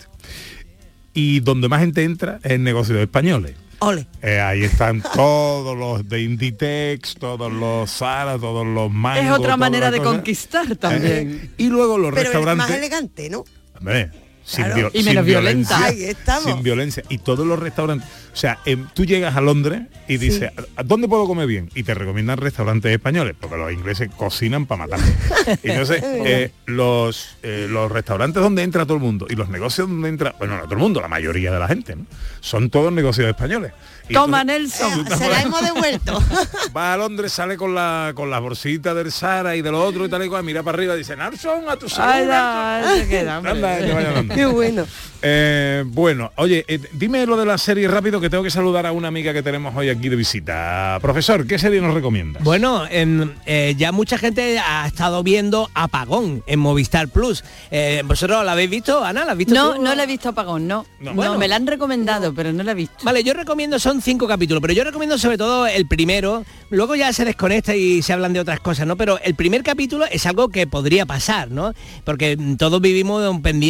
[1.14, 3.56] Y donde más gente entra es en negocios españoles.
[3.80, 4.08] Ole.
[4.24, 9.22] Eh, ahí están todos los de Inditex, todos los Zara, todos los Mango.
[9.22, 10.12] Es otra manera de cosa.
[10.12, 11.42] conquistar también.
[11.44, 12.76] Eh, y luego los Pero es más restaurantes.
[12.78, 13.44] elegante, ¿no?
[13.78, 14.10] Hombre,
[14.56, 14.76] Claro.
[14.76, 15.78] viol- Y menos sin violenta.
[15.80, 15.86] violencia.
[15.86, 16.44] Ahí estamos.
[16.46, 17.04] Sin violencia.
[17.10, 18.08] Y todos los restaurantes.
[18.38, 21.72] O sea, em, tú llegas a Londres y dices, ¿a dónde puedo comer bien?
[21.74, 25.00] Y te recomiendan restaurantes españoles, porque los ingleses cocinan para matar.
[25.64, 30.10] Entonces, eh, los, eh, los restaurantes donde entra todo el mundo y los negocios donde
[30.10, 32.06] entra, bueno, no todo el mundo, la mayoría de la gente, ¿no?
[32.40, 33.72] Son todos negocios españoles.
[34.10, 35.06] Y Toma, Nelson.
[35.06, 36.24] Se la hemos devuelto.
[36.78, 40.06] Va a Londres, sale con la con las bolsitas del Sara y de lo otro
[40.06, 42.10] y tal y cual, mira para arriba y dice, Nelson, a tu salud.
[42.10, 42.82] Ay, Nelson".
[42.82, 43.52] no, se queda, hombre.
[43.52, 44.36] Anda, que vaya andando.
[44.36, 44.86] Qué bueno.
[45.22, 49.08] Eh, bueno, oye, dime lo de la serie rápido que tengo que saludar a una
[49.08, 50.98] amiga que tenemos hoy aquí de visita.
[51.02, 52.44] Profesor, ¿qué serie nos recomiendas?
[52.44, 57.44] Bueno, em, eh, ya mucha gente ha estado viendo Apagón en Movistar Plus.
[57.72, 59.26] Eh, ¿Vosotros la habéis visto, Ana?
[59.26, 59.82] ¿La has visto No, tú?
[59.82, 60.86] no la he visto apagón, no.
[61.00, 61.12] No.
[61.12, 61.38] No, Bueno.
[61.38, 63.04] me la han recomendado, pero no la he visto.
[63.04, 67.12] Vale, yo recomiendo, son cinco capítulos, pero yo recomiendo sobre todo el primero, luego ya
[67.14, 68.96] se desconecta y se hablan de otras cosas, ¿no?
[68.98, 71.74] Pero el primer capítulo es algo que podría pasar, ¿no?
[72.04, 73.24] Porque todos vivimos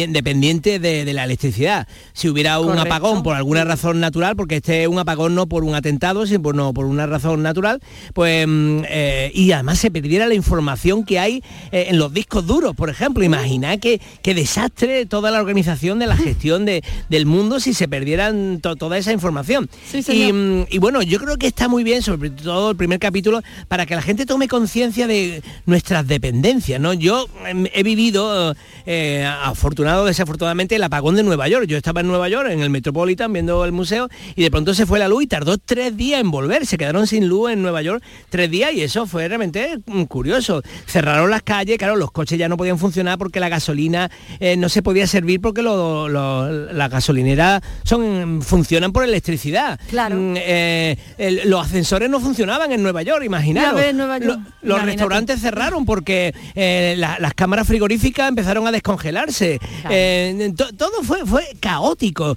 [0.08, 1.86] dependientes de, de la electricidad.
[2.12, 2.86] Si hubiera un Correcto.
[2.94, 6.42] apagón por alguna razón natural, porque este es un apagón no por un atentado, sino
[6.42, 7.80] por, no, por una razón natural,
[8.14, 11.42] pues mm, eh, y además se perdiera la información que hay
[11.72, 13.22] eh, en los discos duros, por ejemplo.
[13.24, 17.88] Imaginad qué, qué desastre toda la organización de la gestión de- del mundo si se
[17.88, 19.68] perdieran to- toda esa información.
[19.90, 20.34] Sí, y, señor.
[20.34, 23.86] mm, y bueno, yo creo que está muy bien, sobre todo el primer capítulo, para
[23.86, 26.80] que la gente tome conciencia de nuestras dependencias.
[26.80, 26.92] ¿no?
[26.92, 28.54] Yo em, he vivido,
[28.86, 31.66] eh, afortunado o desafortunadamente, el apagón de Nueva York.
[31.66, 34.86] Yo estaba en Nueva York, en el Metropolitan, viendo el museo, y de pronto se
[34.86, 36.66] fue la luz y tardó tres días en volver.
[36.66, 40.62] Se quedaron sin luz en Nueva York tres días y eso fue realmente mm, curioso.
[40.86, 44.10] Cerraron las calles, claro, los coches ya no podían funcionar porque la gasolina
[44.40, 49.78] eh, no se podía servir porque lo- lo- las gasolineras son, funcionan por electricidad.
[49.88, 50.16] Claro.
[50.16, 53.78] Mm, eh, el- los ascensores no funcionaban en Nueva York, imaginaros.
[53.80, 54.40] Ya ves, Nueva York.
[54.62, 59.58] Lo- los restaurantes cerraron porque eh, la- las cámaras frigoríficas empezaron a descongelarse.
[59.58, 59.88] Claro.
[59.90, 62.36] Eh, to- todo fue, fue caótico.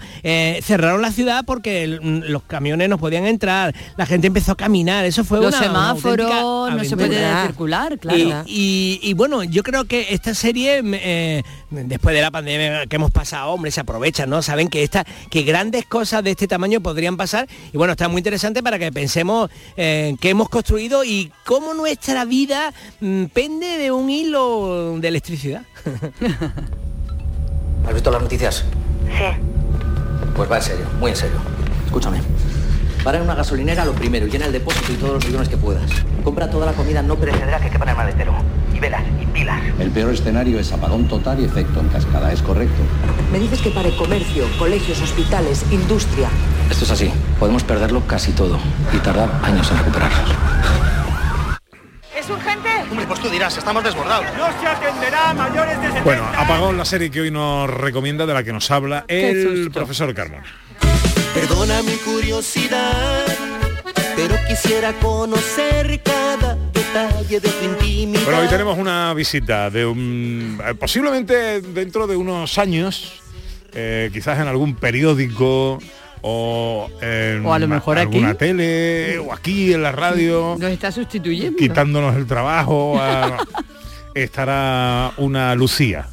[0.62, 4.58] Cerraron la ciudad porque el- mm, los camiones no podían entrar, la gente empezó a
[4.58, 8.44] caminar, eso fue Los una, una semáforos, auténtica no se puede circular, claro.
[8.46, 12.96] Y, y- y bueno, yo creo que esta serie, eh, después de la pandemia que
[12.96, 14.42] hemos pasado, hombre, se aprovechan, ¿no?
[14.42, 17.48] Saben que esta, que grandes cosas de este tamaño podrían pasar.
[17.74, 22.26] Y bueno, está muy interesante para que pensemos en qué hemos construido y cómo nuestra
[22.26, 25.64] vida mm, pende de un hilo de electricidad.
[27.88, 28.64] ¿Has visto las noticias?
[29.08, 29.42] Sí.
[30.36, 31.38] Pues va en serio, muy en serio.
[31.92, 32.22] Escúchame.
[33.04, 35.92] Para en una gasolinera lo primero, llena el depósito y todos los bidones que puedas.
[36.24, 38.34] Compra toda la comida no perecedera que quepa en el maletero.
[38.74, 39.60] Y velas, y pilas.
[39.78, 42.82] El peor escenario es apagón total y efecto en cascada, ¿es correcto?
[43.30, 46.30] Me dices que pare comercio, colegios, hospitales, industria.
[46.70, 47.12] Esto es así.
[47.38, 48.58] Podemos perderlo casi todo
[48.94, 50.34] y tardar años en recuperarlo.
[52.18, 52.70] ¿Es urgente?
[52.90, 54.28] Hombre, pues tú dirás, estamos desbordados.
[54.38, 58.26] No se atenderá a mayores de 70 Bueno, apagón la serie que hoy nos recomienda,
[58.26, 60.46] de la que nos habla el profesor Carmona.
[61.34, 63.26] Perdona mi curiosidad,
[64.16, 68.24] pero quisiera conocer cada detalle de tu intimidad.
[68.26, 70.60] Bueno, hoy tenemos una visita de un...
[70.68, 73.22] eh, posiblemente dentro de unos años,
[73.74, 75.80] eh, quizás en algún periódico
[76.22, 78.18] o en O a lo mejor aquí.
[78.18, 81.58] alguna tele o aquí en la radio, Nos está sustituyendo.
[81.58, 83.38] quitándonos el trabajo, a-
[84.14, 86.08] estará una Lucía.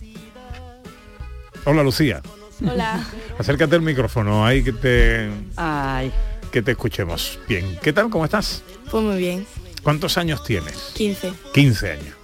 [1.64, 2.23] Hola Lucía,
[2.66, 3.06] Hola.
[3.38, 6.11] acércate al micrófono ahí que te, Ay.
[6.50, 7.38] que te escuchemos.
[7.48, 8.11] Bien, ¿qué tal?
[8.11, 8.62] ¿Cómo estás?
[8.90, 9.46] Pues muy bien.
[9.82, 10.92] ¿Cuántos años tienes?
[10.94, 11.32] 15.
[11.54, 12.14] 15 años.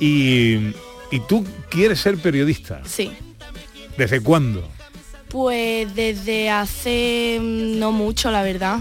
[0.00, 0.74] Y,
[1.10, 2.80] y tú quieres ser periodista.
[2.84, 3.12] Sí.
[3.96, 4.68] ¿Desde cuándo?
[5.28, 8.80] Pues desde hace mm, no mucho, la verdad.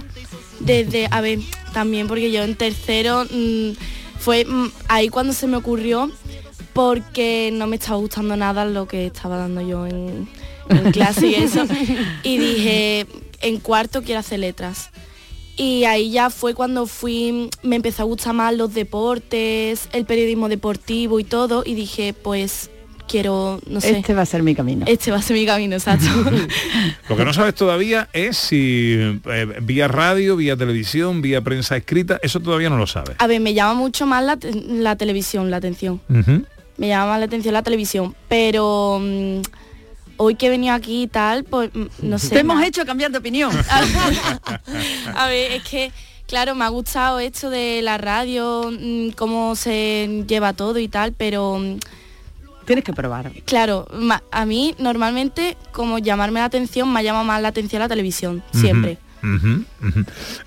[0.60, 1.40] Desde, a ver,
[1.74, 3.72] también porque yo en tercero mm,
[4.20, 6.12] fue mm, ahí cuando se me ocurrió
[6.74, 10.28] porque no me estaba gustando nada lo que estaba dando yo en,
[10.70, 11.66] en clase y eso.
[12.24, 13.08] Y dije,
[13.42, 14.90] en cuarto quiero hacer letras.
[15.56, 20.50] Y ahí ya fue cuando fui, me empezó a gustar más los deportes, el periodismo
[20.50, 21.64] deportivo y todo.
[21.66, 22.72] Y dije, pues
[23.08, 24.00] quiero, no sé.
[24.00, 24.86] Este va a ser mi camino.
[24.88, 26.08] Este va a ser mi camino, exacto.
[27.10, 28.96] Lo que no sabes todavía es si
[29.26, 33.16] eh, vía radio, vía televisión, vía prensa escrita, eso todavía no lo sabes.
[33.20, 36.02] A ver, me llama mucho más la, la televisión, la atención.
[36.78, 38.16] Me llama más la atención la televisión.
[38.28, 39.42] Pero mm,
[40.18, 42.30] hoy que he venido aquí y tal, pues mm, no sé.
[42.30, 43.52] Te hemos ha- hecho cambiar de opinión.
[45.16, 45.92] A ver, es que,
[46.28, 51.14] claro, me ha gustado esto de la radio, mm, cómo se lleva todo y tal,
[51.14, 51.58] pero...
[51.60, 51.80] mm,
[52.66, 53.30] Tienes que probar.
[53.46, 57.90] Claro, ma- a mí normalmente, como llamarme la atención, me llama más la atención la
[57.90, 58.98] televisión, siempre.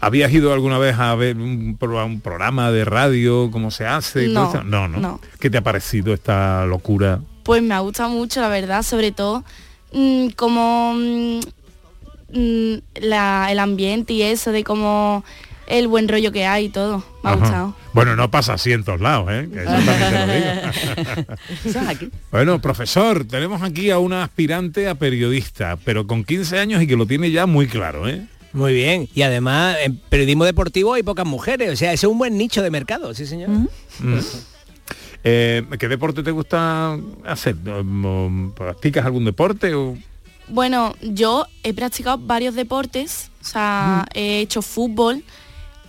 [0.00, 4.24] ¿Habías ido alguna vez a ver un, pro- un programa de radio, cómo se hace?
[4.26, 4.64] y todo No, eso?
[4.64, 5.20] no, no, no.
[5.38, 7.20] ¿Qué te ha parecido esta locura?
[7.46, 9.44] Pues me ha gustado mucho, la verdad, sobre todo
[9.92, 11.40] mm, como mm,
[12.32, 15.24] mm, la- el ambiente y eso, de como
[15.68, 16.98] el buen rollo que hay y todo.
[17.24, 17.40] Me ha Ajá.
[17.40, 17.76] gustado.
[17.92, 19.48] Bueno, no pasa así en todos lados, ¿eh?
[19.52, 21.36] Que eso también te lo digo.
[21.64, 22.10] Eso es aquí.
[22.30, 26.94] Bueno, profesor, tenemos aquí a una aspirante a periodista, pero con 15 años y que
[26.96, 28.26] lo tiene ya muy claro, ¿eh?
[28.52, 29.08] Muy bien.
[29.14, 31.72] Y además, en periodismo deportivo hay pocas mujeres.
[31.72, 33.48] O sea, ese es un buen nicho de mercado, sí señor.
[33.50, 33.66] Mm.
[35.28, 37.56] Eh, ¿Qué deporte te gusta hacer?
[37.68, 39.74] ¿O ¿Practicas algún deporte?
[39.74, 39.96] O...
[40.46, 45.24] Bueno, yo he practicado varios deportes, o sea, he hecho fútbol,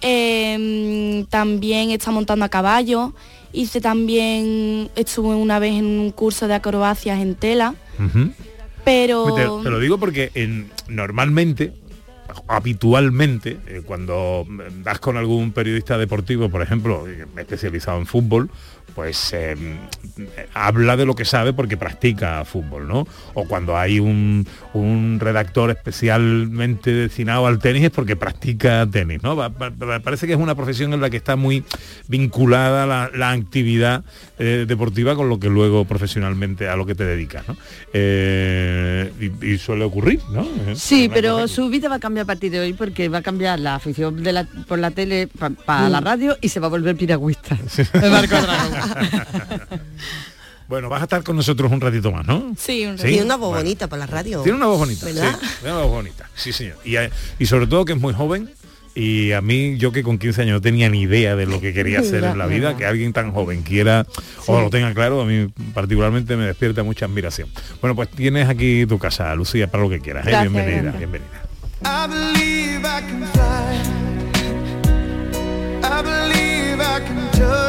[0.01, 3.13] eh, también he estado montando a caballo,
[3.53, 7.75] hice también, estuve una vez en un curso de acrobacias en tela,
[8.83, 9.35] pero...
[9.35, 11.73] Te, te lo digo porque en- normalmente,
[12.47, 18.49] habitualmente, eh, cuando mm, das con algún periodista deportivo, por ejemplo, eh, especializado en fútbol,
[18.97, 19.55] pues eh,
[20.55, 23.07] habla de lo que sabe porque practica fútbol, ¿no?
[23.35, 29.35] O cuando hay un, un redactor especialmente destinado al tenis es porque practica tenis, ¿no?
[29.35, 31.63] Va- va- va- parece que es una profesión en la que está muy
[32.07, 34.03] vinculada la, la actividad
[34.39, 37.55] eh, deportiva con lo que luego profesionalmente a lo que te dedicas, ¿no?
[37.93, 40.47] Eh, y, y suele ocurrir, ¿no?
[40.75, 43.21] Sí, pero cosa su vida va a cambiar a partir de hoy porque va a
[43.21, 45.27] cambiar la afición de la- por la tele
[45.65, 45.91] para Mm.
[45.91, 47.55] la radio y se va a volver piragüista.
[47.93, 48.86] Me marco dragón.
[50.67, 52.53] Bueno, vas a estar con nosotros un ratito más, ¿no?
[52.57, 53.07] Sí, un ¿Sí?
[53.07, 53.63] Tiene una voz Bueno.
[53.63, 54.41] bonita para la radio.
[54.41, 55.37] Tiene una voz bonita, ¿Verdad?
[55.39, 56.75] sí, tiene una voz bonita, sí señor.
[56.83, 57.09] Y, eh,
[57.39, 58.49] y sobre todo que es muy joven
[58.93, 61.71] y a mí, yo que con 15 años no tenía ni idea de lo que
[61.71, 64.07] quería hacer en la vida, que alguien tan joven quiera
[64.47, 67.47] o lo tenga claro, a mí particularmente me despierta mucha admiración.
[67.79, 70.25] Bueno, pues tienes aquí tu casa, Lucía, para lo que quieras.
[70.25, 70.31] ¿eh?
[70.31, 71.11] Gracias, bienvenida, gracias.
[71.11, 71.43] bienvenida.
[71.85, 72.07] I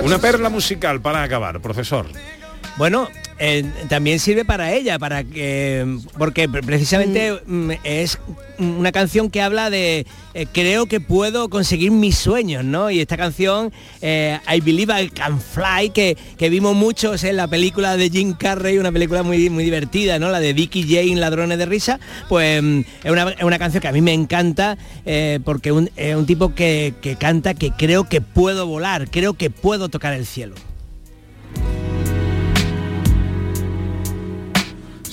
[0.03, 2.07] Una perla musical para acabar, profesor.
[2.77, 3.09] Bueno,
[3.39, 8.19] eh, también sirve para ella, para que porque pre- precisamente mm, es
[8.59, 12.91] una canción que habla de eh, creo que puedo conseguir mis sueños, ¿no?
[12.91, 13.73] Y esta canción,
[14.03, 18.33] eh, I Believe I Can Fly, que, que vimos muchos en la película de Jim
[18.35, 20.31] Carrey, una película muy, muy divertida, ¿no?
[20.31, 23.89] La de Vicky Jane, Ladrones de Risa, pues mm, es una, es una canción que
[23.89, 24.77] a mí me encanta
[25.07, 29.35] eh, porque un- es un tipo que, que canta que creo que puedo volar, creo
[29.35, 30.57] que puedo tocar el cielo.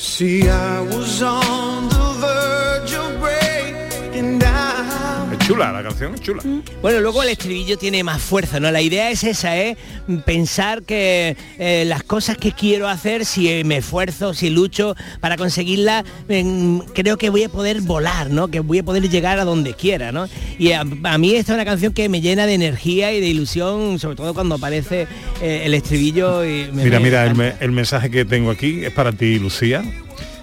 [0.06, 2.05] See, I was on the
[5.45, 6.41] chula, la canción es chula.
[6.81, 8.71] Bueno, luego el estribillo tiene más fuerza, ¿no?
[8.71, 9.77] La idea es esa, ¿eh?
[10.25, 16.03] Pensar que eh, las cosas que quiero hacer, si me esfuerzo, si lucho para conseguirlas,
[16.29, 18.47] em, creo que voy a poder volar, ¿no?
[18.47, 20.27] Que voy a poder llegar a donde quiera, ¿no?
[20.57, 23.27] Y a, a mí esta es una canción que me llena de energía y de
[23.27, 25.07] ilusión, sobre todo cuando aparece
[25.41, 27.55] eh, el estribillo y me- Mira, me mira, el, encanta.
[27.59, 29.83] me- el mensaje que tengo aquí es para ti, Lucía,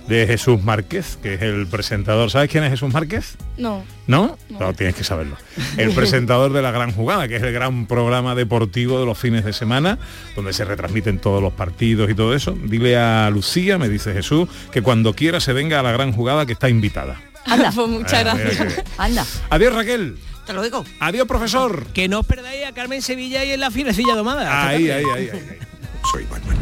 [0.08, 2.30] de Jesús Márquez, que es el presentador.
[2.30, 3.36] ¿Sabes quién es Jesús Márquez?
[3.56, 3.84] No.
[4.06, 4.36] ¿No?
[4.50, 5.36] No, tienes que saberlo.
[5.76, 9.44] El presentador de La Gran Jugada, que es el gran programa deportivo de los fines
[9.44, 9.98] de semana,
[10.36, 12.56] donde se retransmiten todos los partidos y todo eso.
[12.64, 16.44] Dile a Lucía, me dice Jesús, que cuando quiera se venga a La Gran Jugada,
[16.46, 17.20] que está invitada.
[17.46, 18.74] Anda, pues muchas Ah, gracias.
[18.74, 19.24] que- Anda.
[19.50, 20.16] Adiós, Raquel.
[20.40, 20.84] Hasta luego.
[20.98, 21.86] Adiós, profesor.
[21.94, 24.66] Que no os perdáis a Carmen Sevilla y en la firecilla domada.
[24.68, 25.28] Ahí, ahí, ahí, ahí.
[25.30, 25.58] ahí.
[26.10, 26.58] Soy Manuel